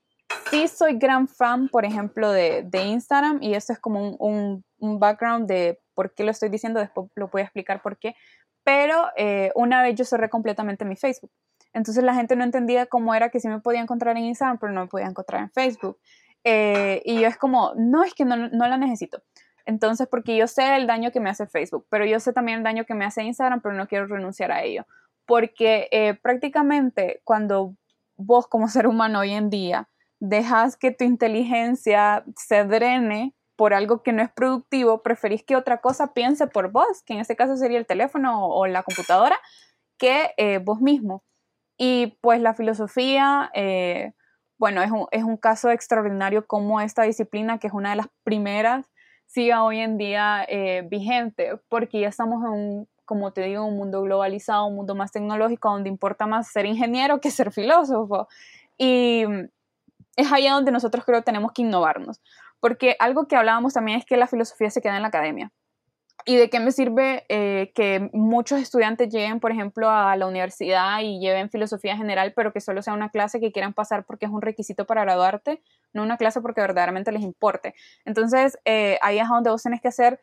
[0.50, 5.80] sí soy gran fan, por ejemplo, de, Instagram, y esto es como un, background de
[5.94, 8.14] por qué lo estoy diciendo, después lo voy a explicar por qué,
[8.62, 11.30] pero eh, una vez yo cerré completamente mi Facebook.
[11.72, 14.72] Entonces la gente no entendía cómo era que sí me podía encontrar en Instagram, pero
[14.72, 15.98] no me podía encontrar en Facebook.
[16.44, 19.22] y yo es como, no, es que no, no la necesito.
[19.66, 22.64] Entonces, porque yo sé el daño que me hace Facebook, pero yo sé también el
[22.64, 24.86] daño que me hace Instagram, pero no quiero renunciar a ello.
[25.26, 27.74] Porque eh, prácticamente cuando
[28.16, 29.88] vos como ser humano hoy en día
[30.20, 35.78] dejas que tu inteligencia se drene por algo que no es productivo, preferís que otra
[35.80, 39.38] cosa piense por vos, que en este caso sería el teléfono o, la computadora,
[39.98, 41.24] que eh, vos mismo.
[41.78, 44.12] Y pues la filosofía, eh,
[44.58, 48.08] bueno, es un, es un, caso extraordinario como esta disciplina, que es una de las
[48.24, 48.86] primeras,
[49.26, 53.76] siga hoy en día eh, vigente, porque ya estamos en un, como te digo, un
[53.76, 58.28] mundo globalizado, un mundo más tecnológico, donde importa más ser ingeniero que ser filósofo.
[58.78, 59.24] Y
[60.16, 62.20] es ahí donde nosotros creo tenemos que innovarnos,
[62.60, 65.52] porque algo que hablábamos también es que la filosofía se queda en la academia.
[66.28, 70.98] ¿Y de qué me sirve eh, que muchos estudiantes lleguen, por ejemplo, a la universidad
[71.00, 74.32] y lleven filosofía general, pero que solo sea una clase que quieran pasar porque es
[74.32, 75.62] un requisito para graduarte,
[75.92, 77.76] no una clase porque verdaderamente les importe?
[78.04, 80.20] Entonces, eh, ahí es donde vos tenés que hacer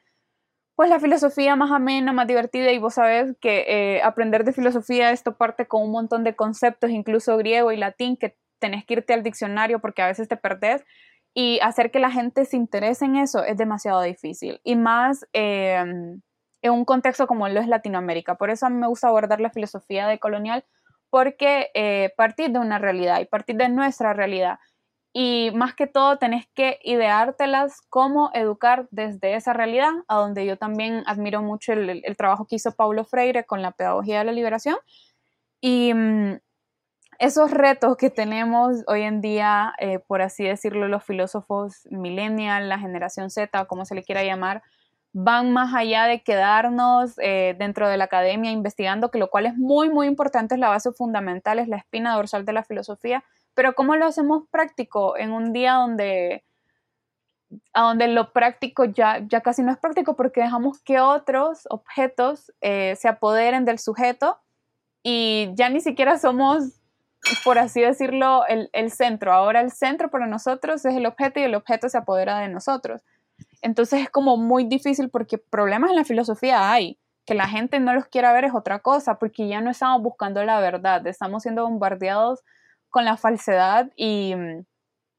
[0.76, 5.12] pues la filosofía más amena, más divertida y vos sabés que eh, aprender de filosofía
[5.12, 9.14] esto parte con un montón de conceptos, incluso griego y latín, que tenés que irte
[9.14, 10.84] al diccionario porque a veces te perdés
[11.34, 16.22] y hacer que la gente se interese en eso es demasiado difícil y más em,
[16.62, 18.36] en un contexto como lo es Latinoamérica.
[18.36, 20.66] Por eso me gusta abordar la filosofía de colonial
[21.10, 24.60] porque eh, partir de una realidad y partir de nuestra realidad
[25.14, 30.58] y más que todo tenés que ideártelas cómo educar desde esa realidad, a donde yo
[30.58, 34.32] también admiro mucho el, el trabajo que hizo Paulo Freire con la pedagogía de la
[34.32, 34.78] liberación.
[35.62, 36.40] Y mm,
[37.20, 42.80] esos retos que tenemos hoy en día, eh, por así decirlo, los filósofos millennial, la
[42.80, 44.64] generación Z, como se le quiera llamar,
[45.14, 49.56] van más allá de quedarnos eh, dentro de la academia investigando, que lo cual es
[49.56, 53.24] muy, muy importante, es la base fundamental, es la espina dorsal de la filosofía,
[53.54, 56.44] pero ¿cómo lo hacemos práctico en un día donde,
[57.74, 62.52] a donde lo práctico ya, ya casi no es práctico porque dejamos que otros objetos
[62.62, 64.40] eh, se apoderen del sujeto
[65.04, 66.80] y ya ni siquiera somos
[67.44, 69.34] por así decirlo, el, centro.
[69.34, 73.02] Ahora el centro para nosotros es el objeto y el objeto se apodera de nosotros.
[73.62, 77.00] Entonces es como muy difícil porque problemas en la filosofía hay.
[77.26, 80.44] Que la gente no los quiera ver es otra cosa, porque ya no estamos buscando
[80.44, 82.42] la verdad, estamos siendo bombardeados
[82.90, 84.66] con la falsedad y mm,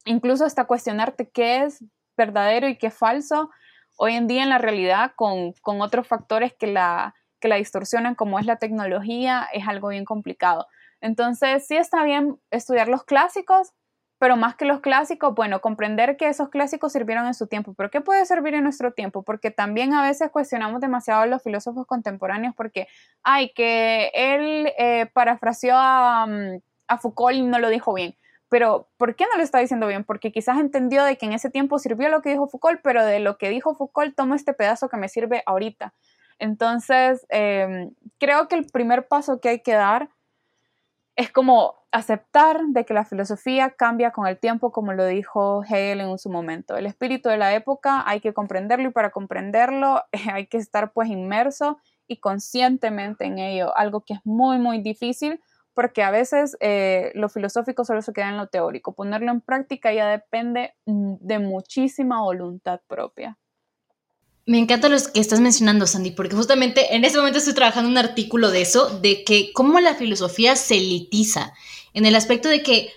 [0.04, 1.82] incluso hasta cuestionarte qué es
[2.16, 3.50] verdadero y qué es falso
[3.96, 8.14] hoy en día en la realidad con, con otros factores que la, que la distorsionan
[8.14, 10.66] como es la tecnología es algo bien complicado.
[11.04, 13.74] Entonces, sí está bien estudiar los clásicos,
[14.18, 17.90] pero más que los clásicos, bueno, comprender que esos clásicos sirvieron en su tiempo, pero
[17.90, 19.22] ¿qué puede servir en nuestro tiempo?
[19.22, 22.88] Porque también a veces cuestionamos demasiado a los filósofos contemporáneos porque,
[23.22, 28.16] ay, que él eh, parafraseó a, mm, Foucault y no lo dijo bien.
[28.48, 30.04] Pero, ¿por qué no lo está diciendo bien?
[30.04, 33.20] Porque quizás entendió de que en ese tiempo sirvió lo que dijo Foucault, pero de
[33.20, 35.92] lo que dijo Foucault tomo este pedazo que me sirve ahorita.
[36.38, 40.08] Entonces, em, creo que el primer paso que hay que dar
[41.16, 46.00] es como aceptar de que la filosofía cambia con el tiempo, como lo dijo Hegel
[46.00, 46.76] en su momento.
[46.76, 51.08] El espíritu de la época hay que comprenderlo y para comprenderlo hay que estar pues
[51.08, 55.40] inmerso y conscientemente en ello, algo que es muy, muy difícil
[55.72, 58.94] porque a veces eh, lo filosófico solo se queda en lo teórico.
[58.94, 63.36] Ponerlo en práctica ya depende mm, de muchísima voluntad propia.
[64.46, 67.96] Me encanta lo que estás mencionando, Sandy, porque justamente en ese momento estoy trabajando un
[67.96, 71.54] artículo de eso, de que cómo la filosofía se elitiza,
[71.94, 72.92] en el aspecto de que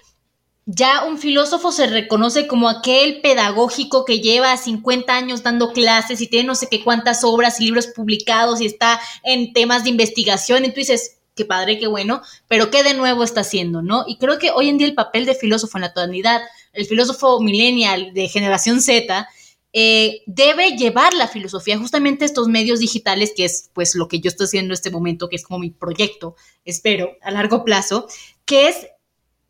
[0.66, 6.28] ya un filósofo se reconoce como aquel pedagógico que lleva 50 años dando clases y
[6.28, 10.66] tiene no sé qué cuántas obras y libros publicados y está en temas de investigación
[10.66, 14.04] y tú dices, qué padre, qué bueno, pero qué de nuevo está haciendo, ¿no?
[14.06, 16.42] Y creo que hoy en día el papel de filósofo en la actualidad,
[16.74, 19.30] el filósofo millennial de generación Z,
[19.74, 24.20] eh, debe llevar la filosofía justamente a estos medios digitales, que es pues lo que
[24.20, 28.08] yo estoy haciendo en este momento, que es como mi proyecto, espero, a largo plazo,
[28.46, 28.88] que es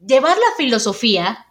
[0.06, 1.46] llevar la filosofía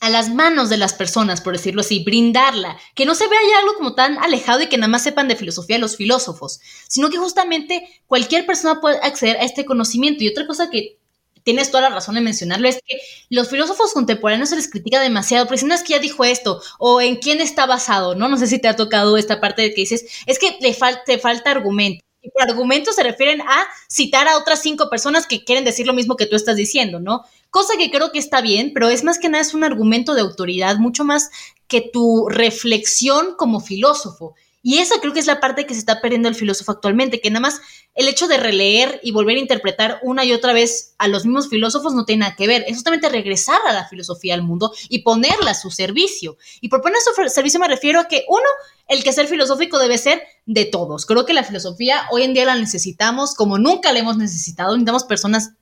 [0.00, 3.60] a las manos de las personas, por decirlo así, brindarla, que no se vea ya
[3.60, 7.18] algo como tan alejado y que nada más sepan de filosofía los filósofos, sino que
[7.18, 10.24] justamente cualquier persona puede acceder a este conocimiento.
[10.24, 10.98] Y otra cosa que
[11.42, 12.98] tienes toda la razón de mencionarlo, es que
[13.30, 16.62] los filósofos contemporáneos se les critica demasiado, porque si no es que ya dijo esto,
[16.78, 18.28] o en quién está basado, ¿no?
[18.28, 20.76] No sé si te ha tocado esta parte de que dices, es que le
[21.06, 22.04] te falta argumento.
[22.24, 25.92] Y por argumento se refieren a citar a otras cinco personas que quieren decir lo
[25.92, 27.24] mismo que tú estás diciendo, ¿no?
[27.50, 30.20] Cosa que creo que está bien, pero es más que nada es un argumento de
[30.20, 31.30] autoridad, mucho más
[31.66, 34.36] que tu reflexión como filósofo.
[34.62, 37.30] Y esa creo que es la parte que se está perdiendo el filósofo actualmente, que
[37.30, 37.60] nada más
[37.94, 41.48] el hecho de releer y volver a interpretar una y otra vez a los mismos
[41.48, 42.64] filósofos no tiene nada que ver.
[42.66, 46.36] Es justamente regresar a la filosofía al mundo y ponerla a su servicio.
[46.60, 48.42] Y por poner a su servicio me refiero a que, uno,
[48.88, 51.04] el que ser filosófico debe ser de todos.
[51.06, 54.70] Creo que la filosofía hoy en día la necesitamos como nunca la hemos necesitado.
[54.72, 55.52] Necesitamos personas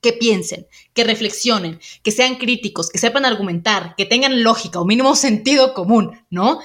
[0.00, 5.16] que piensen, que reflexionen, que sean críticos, que sepan argumentar, que tengan lógica o mínimo
[5.16, 6.60] sentido común, ¿no?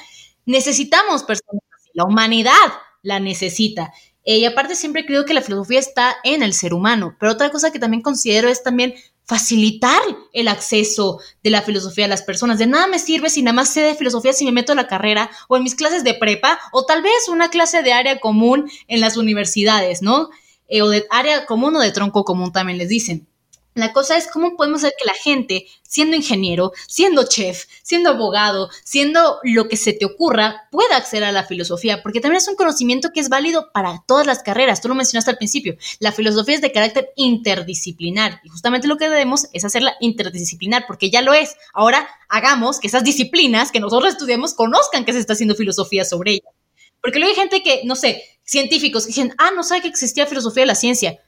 [0.45, 2.53] necesitamos personas así, la humanidad
[3.01, 3.93] la necesita.
[4.25, 7.49] Eh, y aparte siempre creo que la filosofía está en el ser humano, pero otra
[7.49, 8.93] cosa que también considero es también
[9.25, 10.01] facilitar
[10.33, 12.57] el acceso de la filosofía a las personas.
[12.57, 14.87] De nada me sirve si nada más sé de filosofía si me meto a la
[14.87, 18.69] carrera o en mis clases de prepa o tal vez una clase de área común
[18.87, 20.29] en las universidades, ¿no?
[20.67, 23.27] Eh, o de área común o de tronco común también les dicen.
[23.75, 28.69] La cosa es cómo podemos hacer que la gente, siendo ingeniero, siendo chef, siendo abogado,
[28.83, 32.55] siendo lo que se te ocurra, pueda acceder a la filosofía, porque también es un
[32.55, 34.81] conocimiento que es válido para todas las carreras.
[34.81, 35.75] Tú lo mencionaste al principio.
[35.99, 41.09] La filosofía es de carácter interdisciplinar y justamente lo que debemos es hacerla interdisciplinar, porque
[41.09, 41.55] ya lo es.
[41.73, 46.33] Ahora hagamos que esas disciplinas que nosotros estudiamos conozcan que se está haciendo filosofía sobre
[46.33, 46.53] ellas.
[47.01, 50.27] Porque luego hay gente que, no sé, científicos que dicen, ah, no sabe que existía
[50.27, 51.19] filosofía de la ciencia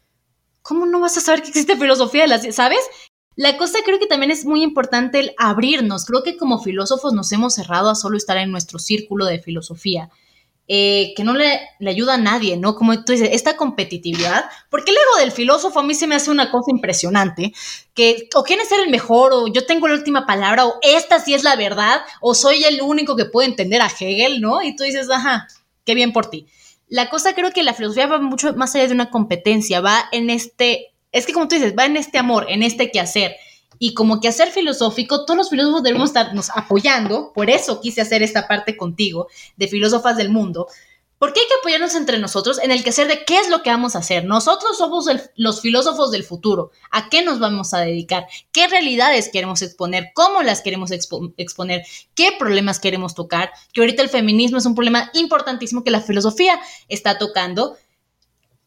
[0.66, 2.80] ¿cómo no vas a saber que existe filosofía de la ¿Sabes?
[3.36, 6.06] La cosa creo que también es muy importante el abrirnos.
[6.06, 10.10] Creo que como filósofos nos hemos cerrado a solo estar en nuestro círculo de filosofía.
[10.68, 12.74] Eh, que no le, ayuda a nadie, ¿no?
[12.74, 16.32] Como tú dices, esta competitividad, porque el ego del filósofo a mí se me hace
[16.32, 17.54] una cosa impresionante,
[17.94, 21.36] que o quiere ser el mejor, o yo tengo la última palabra, o esta sí
[21.36, 24.64] es la verdad, o soy el único que puede entender a Hegel, ¿no?
[24.64, 25.48] Y tú dices, ajá,
[25.84, 26.48] qué bien por ti.
[26.88, 30.30] La cosa creo que la filosofía va mucho más allá de una competencia, va en
[30.30, 33.36] este, es que como tú dices, va en este amor, en este quehacer.
[33.80, 38.48] Y como quehacer filosófico, todos los filósofos debemos estarnos apoyando, por eso quise hacer esta
[38.48, 39.28] parte contigo,
[39.58, 40.68] de filósofas del mundo,
[41.18, 43.70] porque hay que apoyarnos entre nosotros en el que hacer de qué es lo que
[43.70, 44.26] vamos a hacer.
[44.26, 45.06] Nosotros somos
[45.36, 46.72] los filósofos del futuro.
[46.92, 48.28] ¿A qué nos vamos a dedicar?
[48.52, 50.12] ¿Qué realidades queremos exponer?
[50.14, 51.84] ¿Cómo las queremos exponer?
[52.16, 53.52] ¿Qué problemas queremos tocar?
[53.74, 56.60] Que ahorita el feminismo es un problema importantísimo que la filosofía
[56.90, 57.78] está tocando.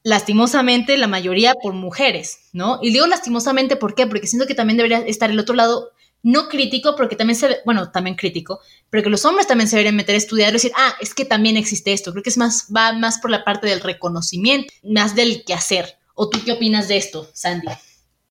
[0.02, 2.78] Lastimosamente, la mayoría por mujeres, ¿no?
[2.80, 4.06] Y digo lastimosamente, ¿por qué?
[4.06, 5.90] Porque siento que también debería estar el otro lado
[6.22, 8.60] no crítico, porque también se bueno, también crítico,
[8.90, 11.24] pero que los hombres también se deberían meter a estudiar y decir, ah, es que
[11.24, 12.12] también existe esto.
[12.12, 15.96] Creo que es más, va más por la parte del reconocimiento, más del quehacer.
[16.14, 17.68] ¿O tú qué opinas de esto, Sandy?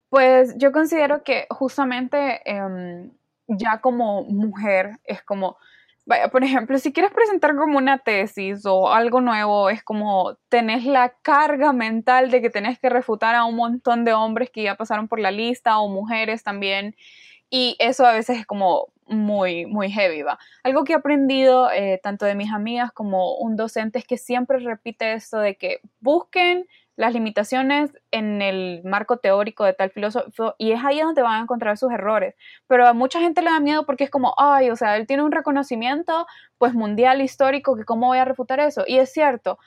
[0.09, 3.13] Pues yo considero que justamente em,
[3.47, 5.59] ya como mujer es como,
[6.07, 10.85] vaya, por ejemplo, si quieres presentar como una tesis o algo nuevo, es como tenés
[10.85, 14.77] la carga mental de que tenés que refutar a un montón de hombres que ya
[14.77, 16.97] pasaron por la lista o mujeres también.
[17.51, 20.39] Y eso a veces es como muy, muy heavy, ¿va?
[20.63, 24.59] Algo que he aprendido eh, tanto de mis amigas como un docente es que siempre
[24.59, 30.73] repite esto de que busquen las limitaciones en el marco teórico de tal filósofo y
[30.73, 32.35] es ahí donde van a encontrar sus errores.
[32.67, 35.23] Pero a mucha gente le da miedo porque es como, ay, o sea, él tiene
[35.23, 36.27] un reconocimiento
[36.59, 38.83] pues mundial histórico que cómo voy a refutar eso.
[38.85, 39.61] Y es cierto.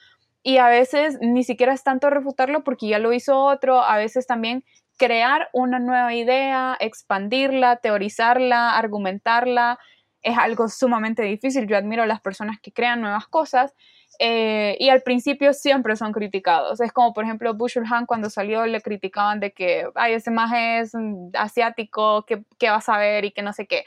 [0.43, 4.27] Y a veces ni siquiera es tanto refutarlo porque ya lo hizo otro, a veces
[4.27, 4.65] también
[5.01, 9.79] crear una nueva idea, expandirla, teorizarla, argumentarla,
[10.21, 11.65] es algo sumamente difícil.
[11.65, 13.73] Yo admiro a las personas que crean nuevas cosas
[14.19, 16.79] eh, y al principio siempre son criticados.
[16.81, 20.51] Es como, por ejemplo, Bushel Han cuando salió le criticaban de que, ay, ese más
[20.53, 20.93] es
[21.33, 23.85] asiático, ¿qué, vas a ver y que no sé qué.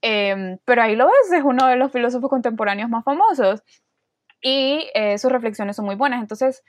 [0.00, 3.62] Em, pero ahí lo ves, es uno de los filósofos contemporáneos más famosos
[4.40, 6.22] y eh, sus reflexiones son muy buenas.
[6.22, 6.64] Entonces,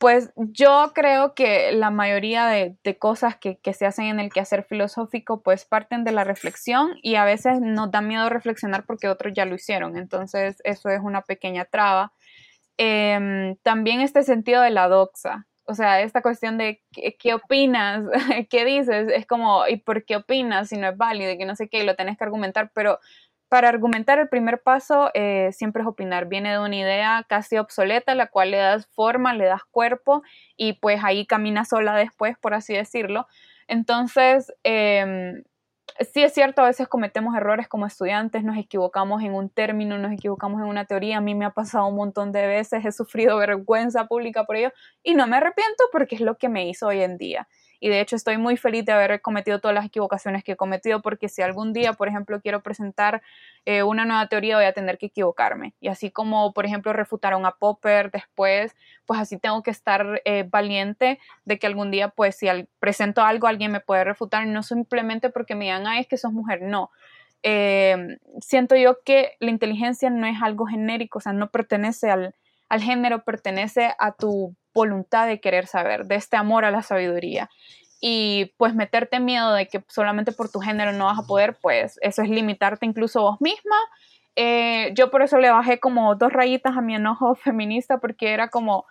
[0.00, 5.42] pues yo creo que la mayoría de, cosas que, se hacen en el quehacer filosófico
[5.42, 9.44] pues parten de la reflexión y a veces nos da miedo reflexionar porque otros ya
[9.44, 12.14] lo hicieron, entonces eso es una pequeña traba.
[12.78, 16.82] Em, también este sentido de la doxa, o sea, esta cuestión de
[17.18, 18.02] qué, opinas,
[18.48, 21.56] qué dices, es como, ¿y por qué opinas si no es válido y que no
[21.56, 23.00] sé qué, lo tenés que argumentar, pero
[23.50, 26.28] para argumentar, el primer paso eh, siempre es opinar.
[26.28, 30.22] Viene de una idea casi obsoleta, la cual le das forma, le das cuerpo
[30.56, 33.26] y pues ahí camina sola después, por así decirlo.
[33.66, 35.42] Entonces, em,
[36.12, 40.12] sí es cierto, a veces cometemos errores como estudiantes, nos equivocamos en un término, nos
[40.12, 41.16] equivocamos en una teoría.
[41.16, 44.70] A mí me ha pasado un montón de veces, he sufrido vergüenza pública por ello
[45.02, 47.48] y no me arrepiento porque es lo que me hizo hoy en día
[47.80, 51.00] y de hecho estoy muy feliz de haber cometido todas las equivocaciones que he cometido
[51.00, 53.22] porque si algún día, por ejemplo, quiero presentar
[53.64, 57.46] eh, una nueva teoría voy a tener que equivocarme y así como, por ejemplo, refutaron
[57.46, 58.76] a Popper después,
[59.06, 62.46] pues así tengo que estar eh, valiente de que algún día, pues si
[62.78, 66.32] presento algo alguien me puede refutar, no simplemente porque me digan, ay, es que sos
[66.32, 66.90] mujer, no.
[67.42, 72.34] Eh, siento yo que la inteligencia no es algo genérico, o sea, no pertenece al,
[72.70, 77.50] al género, pertenece a tu voluntad de querer saber, de este amor a la sabiduría.
[78.00, 81.98] Y pues meterte miedo de que solamente por tu género no vas a poder, pues
[82.00, 83.76] eso es limitarte incluso vos misma.
[84.36, 88.48] Eh, yo por eso le bajé como dos rayitas a mi enojo feminista porque era
[88.48, 88.86] como,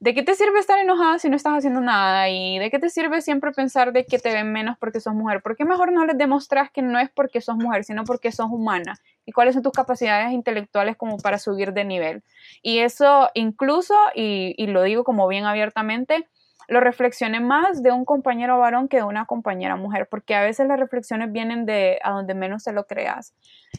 [0.00, 2.28] ¿de qué te sirve estar enojada si no estás haciendo nada?
[2.28, 5.42] ¿Y de qué te sirve siempre pensar de que te ven menos porque sos mujer?
[5.42, 8.46] ¿Por qué mejor no les demostras que no es porque sos mujer, sino porque sos
[8.50, 8.96] humana?
[9.26, 12.22] ¿Y cuáles son tus capacidades intelectuales como para subir de nivel?
[12.62, 16.28] Y eso incluso, y, lo digo como bien abiertamente,
[16.68, 20.68] lo reflexioné más de un compañero varón que de una compañera mujer, porque a veces
[20.68, 23.34] las reflexiones vienen de a donde menos se lo creas.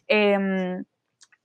[0.08, 0.84] Em,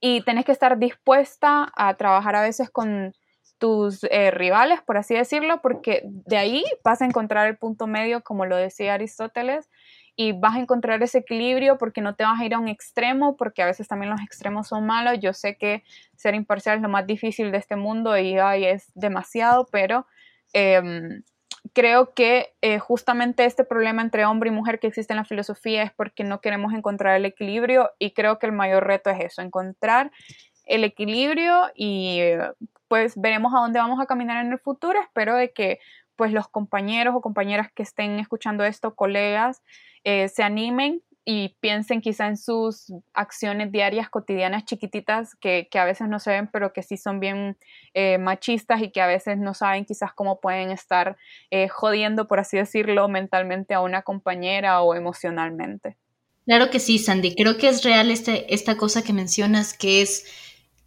[0.00, 3.14] y tenés que estar dispuesta a trabajar a veces con
[3.58, 8.22] tus eh, rivales, por así decirlo, porque de ahí vas a encontrar el punto medio,
[8.22, 9.70] como lo decía Aristóteles,
[10.16, 13.36] y vas a encontrar ese equilibrio porque no te vas a ir a un extremo,
[13.36, 15.18] porque a veces también los extremos son malos.
[15.20, 15.82] Yo sé que
[16.16, 20.06] ser imparcial es lo más difícil de este mundo y ay, es demasiado, pero
[20.52, 21.22] em,
[21.72, 25.82] creo que eh, justamente este problema entre hombre y mujer que existe en la filosofía
[25.82, 29.42] es porque no queremos encontrar el equilibrio y creo que el mayor reto es eso,
[29.42, 30.12] encontrar
[30.64, 32.20] el equilibrio y
[32.88, 35.00] pues veremos a dónde vamos a caminar en el futuro.
[35.00, 35.80] Espero de que
[36.16, 39.62] pues los compañeros o compañeras que estén escuchando esto, colegas,
[40.04, 46.08] eh, se animen y piensen quizá en sus acciones diarias, cotidianas, chiquititas, que, a veces
[46.08, 47.56] no se ven, pero que sí son bien
[47.94, 51.16] eh, machistas y que a veces no saben quizás cómo pueden estar
[51.50, 55.96] eh, jodiendo, por así decirlo, mentalmente a una compañera o emocionalmente.
[56.44, 57.34] Claro que sí, Sandy.
[57.34, 60.26] Creo que es real este, esta cosa que mencionas, que es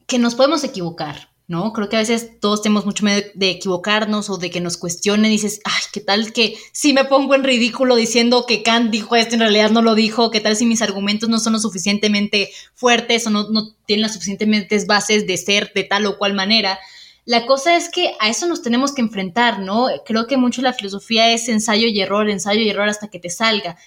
[0.07, 1.29] que nos podemos equivocar.
[1.47, 1.71] ¿no?
[1.71, 5.27] Creo que a veces todos tenemos mucho miedo de equivocarnos o de que nos cuestionen
[5.27, 9.15] y dices, ay, ¿qué tal que si me pongo en ridículo diciendo que Kant dijo
[9.15, 10.29] esto, en realidad no lo dijo?
[10.29, 14.13] ¿Qué tal si mis argumentos no son lo suficientemente fuertes o no, no tienen las
[14.13, 16.79] suficientemente bases de ser de tal o cual manera?
[17.23, 19.87] La cosa es que a eso nos tenemos que enfrentar, ¿no?
[20.05, 23.29] Creo que mucho la filosofía es ensayo y error, ensayo y error hasta que te
[23.29, 23.77] salga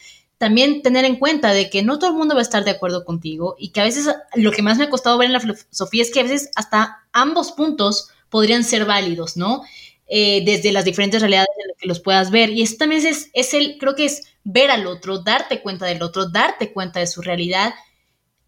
[0.40, 3.04] también tener en cuenta de que no todo el mundo va a estar de acuerdo
[3.04, 6.02] contigo y que a veces lo que más me ha costado ver en la filosofía
[6.02, 9.62] es que a veces hasta ambos puntos podrían ser válidos, ¿no?
[10.06, 12.48] Eh, desde las diferentes realidades en las que los puedas ver.
[12.48, 16.02] Y eso también es, es el, creo que es ver al otro, darte cuenta del
[16.02, 17.74] otro, darte cuenta de su realidad.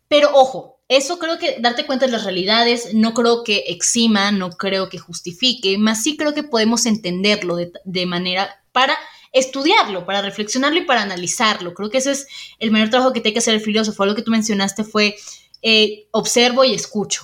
[0.08, 4.48] Pero ojo, eso creo que darte cuenta de las realidades no creo que exima, no
[4.52, 8.96] creo que justifique, más sí creo que podemos entenderlo de, de manera para
[9.32, 11.74] estudiarlo, para reflexionarlo y para analizarlo.
[11.74, 12.26] Creo que ese es
[12.58, 14.04] el mayor trabajo que tiene que hacer el filósofo.
[14.04, 15.16] Lo que tú mencionaste fue
[15.62, 17.22] eh, observo y escucho.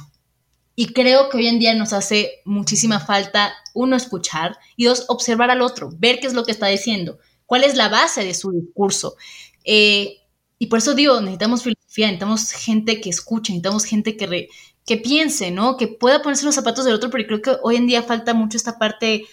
[0.74, 5.50] Y creo que hoy en día nos hace muchísima falta, uno, escuchar y dos, observar
[5.50, 8.52] al otro, ver qué es lo que está diciendo, cuál es la base de su
[8.52, 9.16] discurso.
[9.64, 10.18] Eh,
[10.56, 14.48] y por eso digo, necesitamos filosofía, necesitamos gente que escuche, necesitamos gente que,
[14.86, 15.76] que piense, ¿no?
[15.76, 18.56] Que pueda ponerse los zapatos del otro, pero creo que hoy en día falta mucho
[18.56, 19.26] esta parte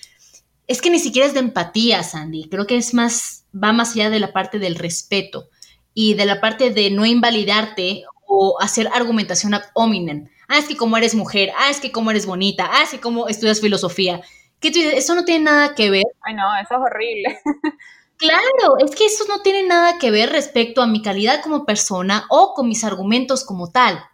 [0.67, 2.49] es que ni siquiera es de empatía, Sandy.
[2.49, 5.49] Creo que es más, va más allá de la parte del respeto
[5.93, 10.27] y de la parte de no invalidarte o hacer argumentación ad hominem.
[10.47, 12.99] Ah, es que como eres mujer, ah, es que como eres bonita, ah, es que
[12.99, 14.21] como estudias filosofía.
[14.59, 14.93] ¿Qué tú dices?
[14.95, 16.05] Eso no tiene nada que ver.
[16.21, 17.39] Ay, no, eso es horrible.
[18.17, 22.25] Claro, es que eso no tiene nada que ver respecto a mi calidad como persona
[22.29, 24.05] o con mis argumentos como tal.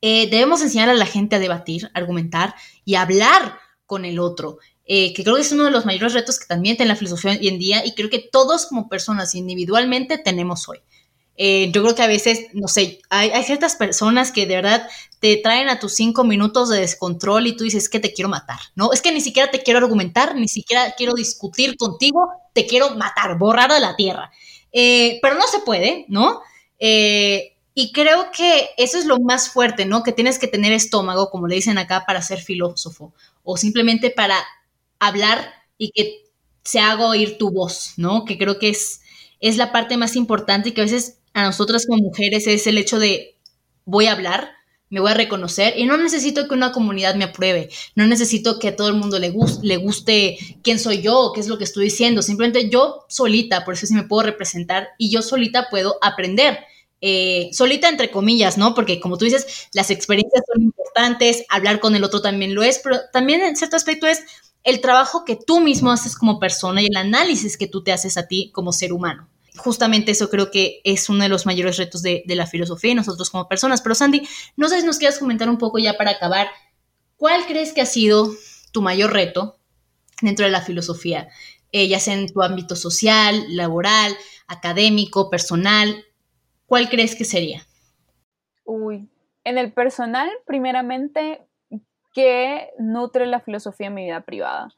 [0.00, 4.58] Eh, debemos enseñar a la gente a debatir, argumentar y hablar con el otro.
[4.88, 7.32] Eh, que creo que es uno de los mayores retos que también tiene la filosofía
[7.32, 10.78] hoy en día y creo que todos como personas individualmente tenemos hoy.
[11.36, 15.36] Eh, yo creo que a veces, no sé, hay, ciertas personas que de verdad te
[15.38, 18.92] traen a tus cinco minutos de descontrol y tú dices que te quiero matar, ¿no?
[18.92, 23.36] Es que ni siquiera te quiero argumentar, ni siquiera quiero discutir contigo, te quiero matar,
[23.36, 24.30] borrar de la tierra.
[24.72, 26.42] Eh, pero no se puede, ¿no?
[27.78, 30.02] y creo que eso es lo más fuerte, ¿no?
[30.02, 33.12] Que tienes que tener estómago, como le dicen acá, para ser filósofo
[33.44, 34.36] o simplemente para
[34.98, 36.24] hablar y que
[36.64, 38.24] se haga oír tu voz, ¿no?
[38.24, 39.00] Que creo que es,
[39.40, 42.78] es la parte más importante y que a veces a nosotras como mujeres es el
[42.78, 43.36] hecho de
[43.84, 44.50] voy a hablar,
[44.88, 48.68] me voy a reconocer y no necesito que una comunidad me apruebe, no necesito que
[48.68, 51.84] a todo el mundo le, guste, le quién soy yo, qué es lo que estoy
[51.84, 56.58] diciendo, simplemente yo solita, por eso sí me puedo representar y yo solita puedo aprender.
[57.02, 58.74] Eh, solita entre comillas, ¿no?
[58.74, 62.80] Porque como tú dices, las experiencias son importantes, hablar con el otro también lo es,
[62.82, 64.22] pero también en cierto aspecto es
[64.66, 68.16] el trabajo que tú mismo haces como persona y el análisis que tú te haces
[68.18, 69.28] a ti como ser humano.
[69.56, 73.30] Justamente eso creo que es uno de los mayores retos de, la filosofía y nosotros
[73.30, 73.80] como personas.
[73.80, 76.48] Pero Sandy, no sé si nos quieras comentar un poco ya para acabar,
[77.16, 78.34] ¿cuál crees que ha sido
[78.72, 79.56] tu mayor reto
[80.20, 81.28] dentro de la filosofía?
[81.70, 84.16] Eh, ya sea en tu ámbito social, laboral,
[84.48, 86.04] académico, personal,
[86.66, 87.64] ¿cuál crees que sería?
[88.64, 89.08] Uy,
[89.44, 91.46] en el personal, primeramente,
[92.16, 94.68] que nutre la filosofía en mi vida privada.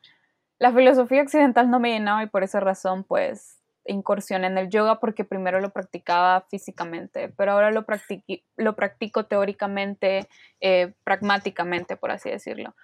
[0.59, 4.99] La filosofía occidental no me llenaba y por esa razón pues incursioné en el yoga
[4.99, 7.87] porque primero lo practicaba físicamente, pero ahora lo,
[8.75, 10.29] practico teóricamente,
[10.61, 12.75] eh, pragmáticamente, por así decirlo.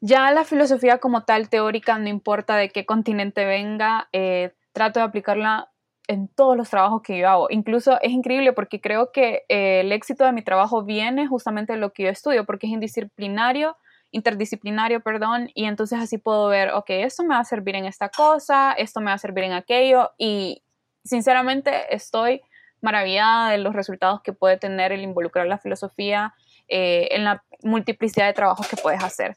[0.00, 5.04] Ya la filosofía como tal teórica, no importa de qué continente venga, eh, trato de
[5.04, 5.73] aplicarla
[6.08, 7.46] en todos los trabajos que yo hago.
[7.50, 11.78] Incluso es increíble porque creo que eh, el éxito de mi trabajo viene justamente de
[11.78, 13.76] lo que yo estudio, porque es indisciplinario,
[14.10, 18.10] interdisciplinario, perdón, y entonces así puedo ver, ok, esto me va a servir en esta
[18.10, 20.62] cosa, esto me va a servir en aquello, y
[21.04, 22.42] sinceramente estoy
[22.80, 26.34] maravillada de los resultados que puede tener el involucrar la filosofía
[26.68, 29.34] eh, en la multiplicidad de trabajos que puedes hacer.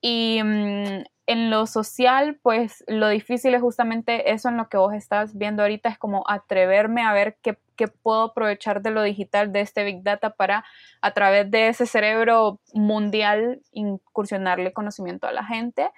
[0.00, 4.92] Y mm, en lo social, pues lo difícil es justamente eso en lo que vos
[4.92, 7.56] estás viendo ahorita, es como atreverme a ver qué,
[8.02, 10.64] puedo aprovechar de lo digital, de este Big Data, para
[11.00, 15.88] a través de ese cerebro mundial incursionarle conocimiento a la gente.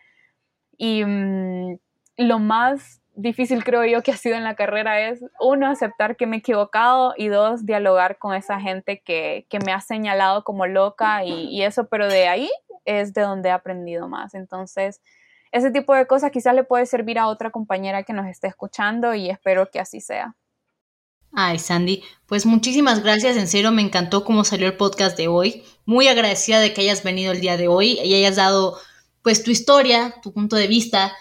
[0.77, 1.79] Y mm,
[2.19, 6.27] lo más difícil creo yo que ha sido en la carrera es, uno, aceptar que
[6.27, 11.25] me he equivocado y dos, dialogar con esa gente que, me ha señalado como loca
[11.25, 12.51] y, eso, pero de ahí
[12.85, 14.35] es de donde he aprendido más.
[14.35, 15.01] Entonces,
[15.53, 19.15] ese tipo de cosas quizás le puede servir a otra compañera que nos esté escuchando
[19.15, 20.35] y espero que así sea.
[21.35, 25.65] Ay, Sandy, pues muchísimas gracias, en serio me encantó cómo salió el podcast de hoy.
[25.87, 28.79] Muy agradecida de que hayas venido el día de hoy y hayas dado
[29.23, 31.13] pues tu historia, tu punto de vista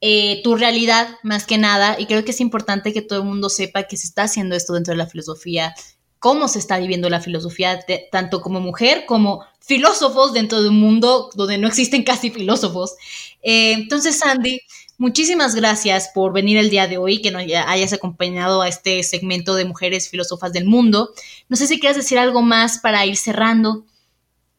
[0.00, 3.48] eh, tu realidad más que nada y creo que es importante que todo el mundo
[3.48, 5.74] sepa que se está haciendo esto dentro de la filosofía,
[6.18, 11.30] cómo se está viviendo la filosofía, tanto como mujer como filósofos dentro de un mundo
[11.34, 12.96] donde no existen casi filósofos.
[13.42, 14.60] Eh, entonces, Sandy,
[14.96, 19.54] muchísimas gracias por venir el día de hoy, que nos hayas acompañado a este segmento
[19.54, 21.10] de mujeres filósofas del mundo.
[21.48, 23.84] No sé si quieres decir algo más para ir cerrando.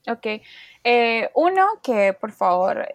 [0.07, 0.41] Ok.
[0.84, 2.88] Eh, uno, que por favor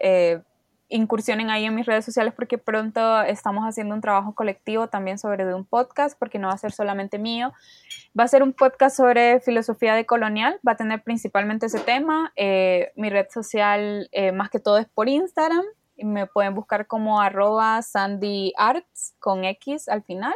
[0.89, 5.45] incursionen ahí en mis redes sociales porque pronto estamos haciendo un trabajo colectivo también sobre
[5.45, 7.53] de un podcast porque no va a ser solamente mío.
[8.17, 12.31] Va a ser un podcast sobre filosofía de colonial, va a tener principalmente ese tema.
[12.37, 15.65] Eh, mi red social eh, más que todo es por Instagram.
[15.97, 20.33] Me pueden buscar como arroba sandyarts con X al final.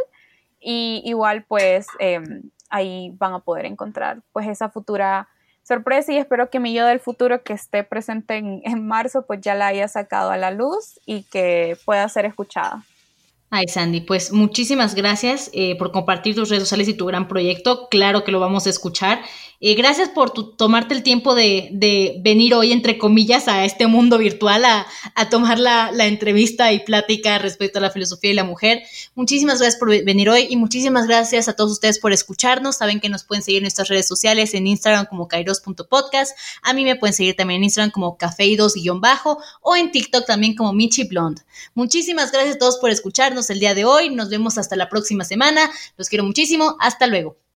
[0.59, 5.29] Y igual pues em, ahí van a poder encontrar pues esa futura
[5.63, 9.55] sorpresa y espero que mi yo del futuro que esté presente en, marzo pues ya
[9.55, 12.83] la haya sacado a la luz y que pueda ser escuchada.
[13.51, 17.87] Ay, Sandy, pues muchísimas gracias eh, por compartir tus redes sociales y tu gran proyecto.
[17.89, 19.21] Claro que lo vamos a escuchar
[19.61, 24.63] eh, gracias por tomarte el tiempo de, venir hoy, entre comillas, a este mundo virtual,
[24.63, 24.85] a,
[25.29, 28.83] tomar la, entrevista y plática respecto a la filosofía y la mujer.
[29.15, 32.77] Muchísimas gracias por venir hoy y muchísimas gracias a todos ustedes por escucharnos.
[32.77, 36.37] Saben que nos pueden seguir en nuestras redes sociales, en Instagram como kairos.podcast.
[36.61, 40.71] A mí me pueden seguir también en Instagram como cafeidos-bajo o en TikTok también como
[40.71, 41.41] Michi Blonde.
[41.73, 44.09] Muchísimas gracias a todos por escucharnos el día de hoy.
[44.09, 45.69] Nos vemos hasta la próxima semana.
[45.97, 46.77] Los quiero muchísimo.
[46.79, 47.39] Hasta luego.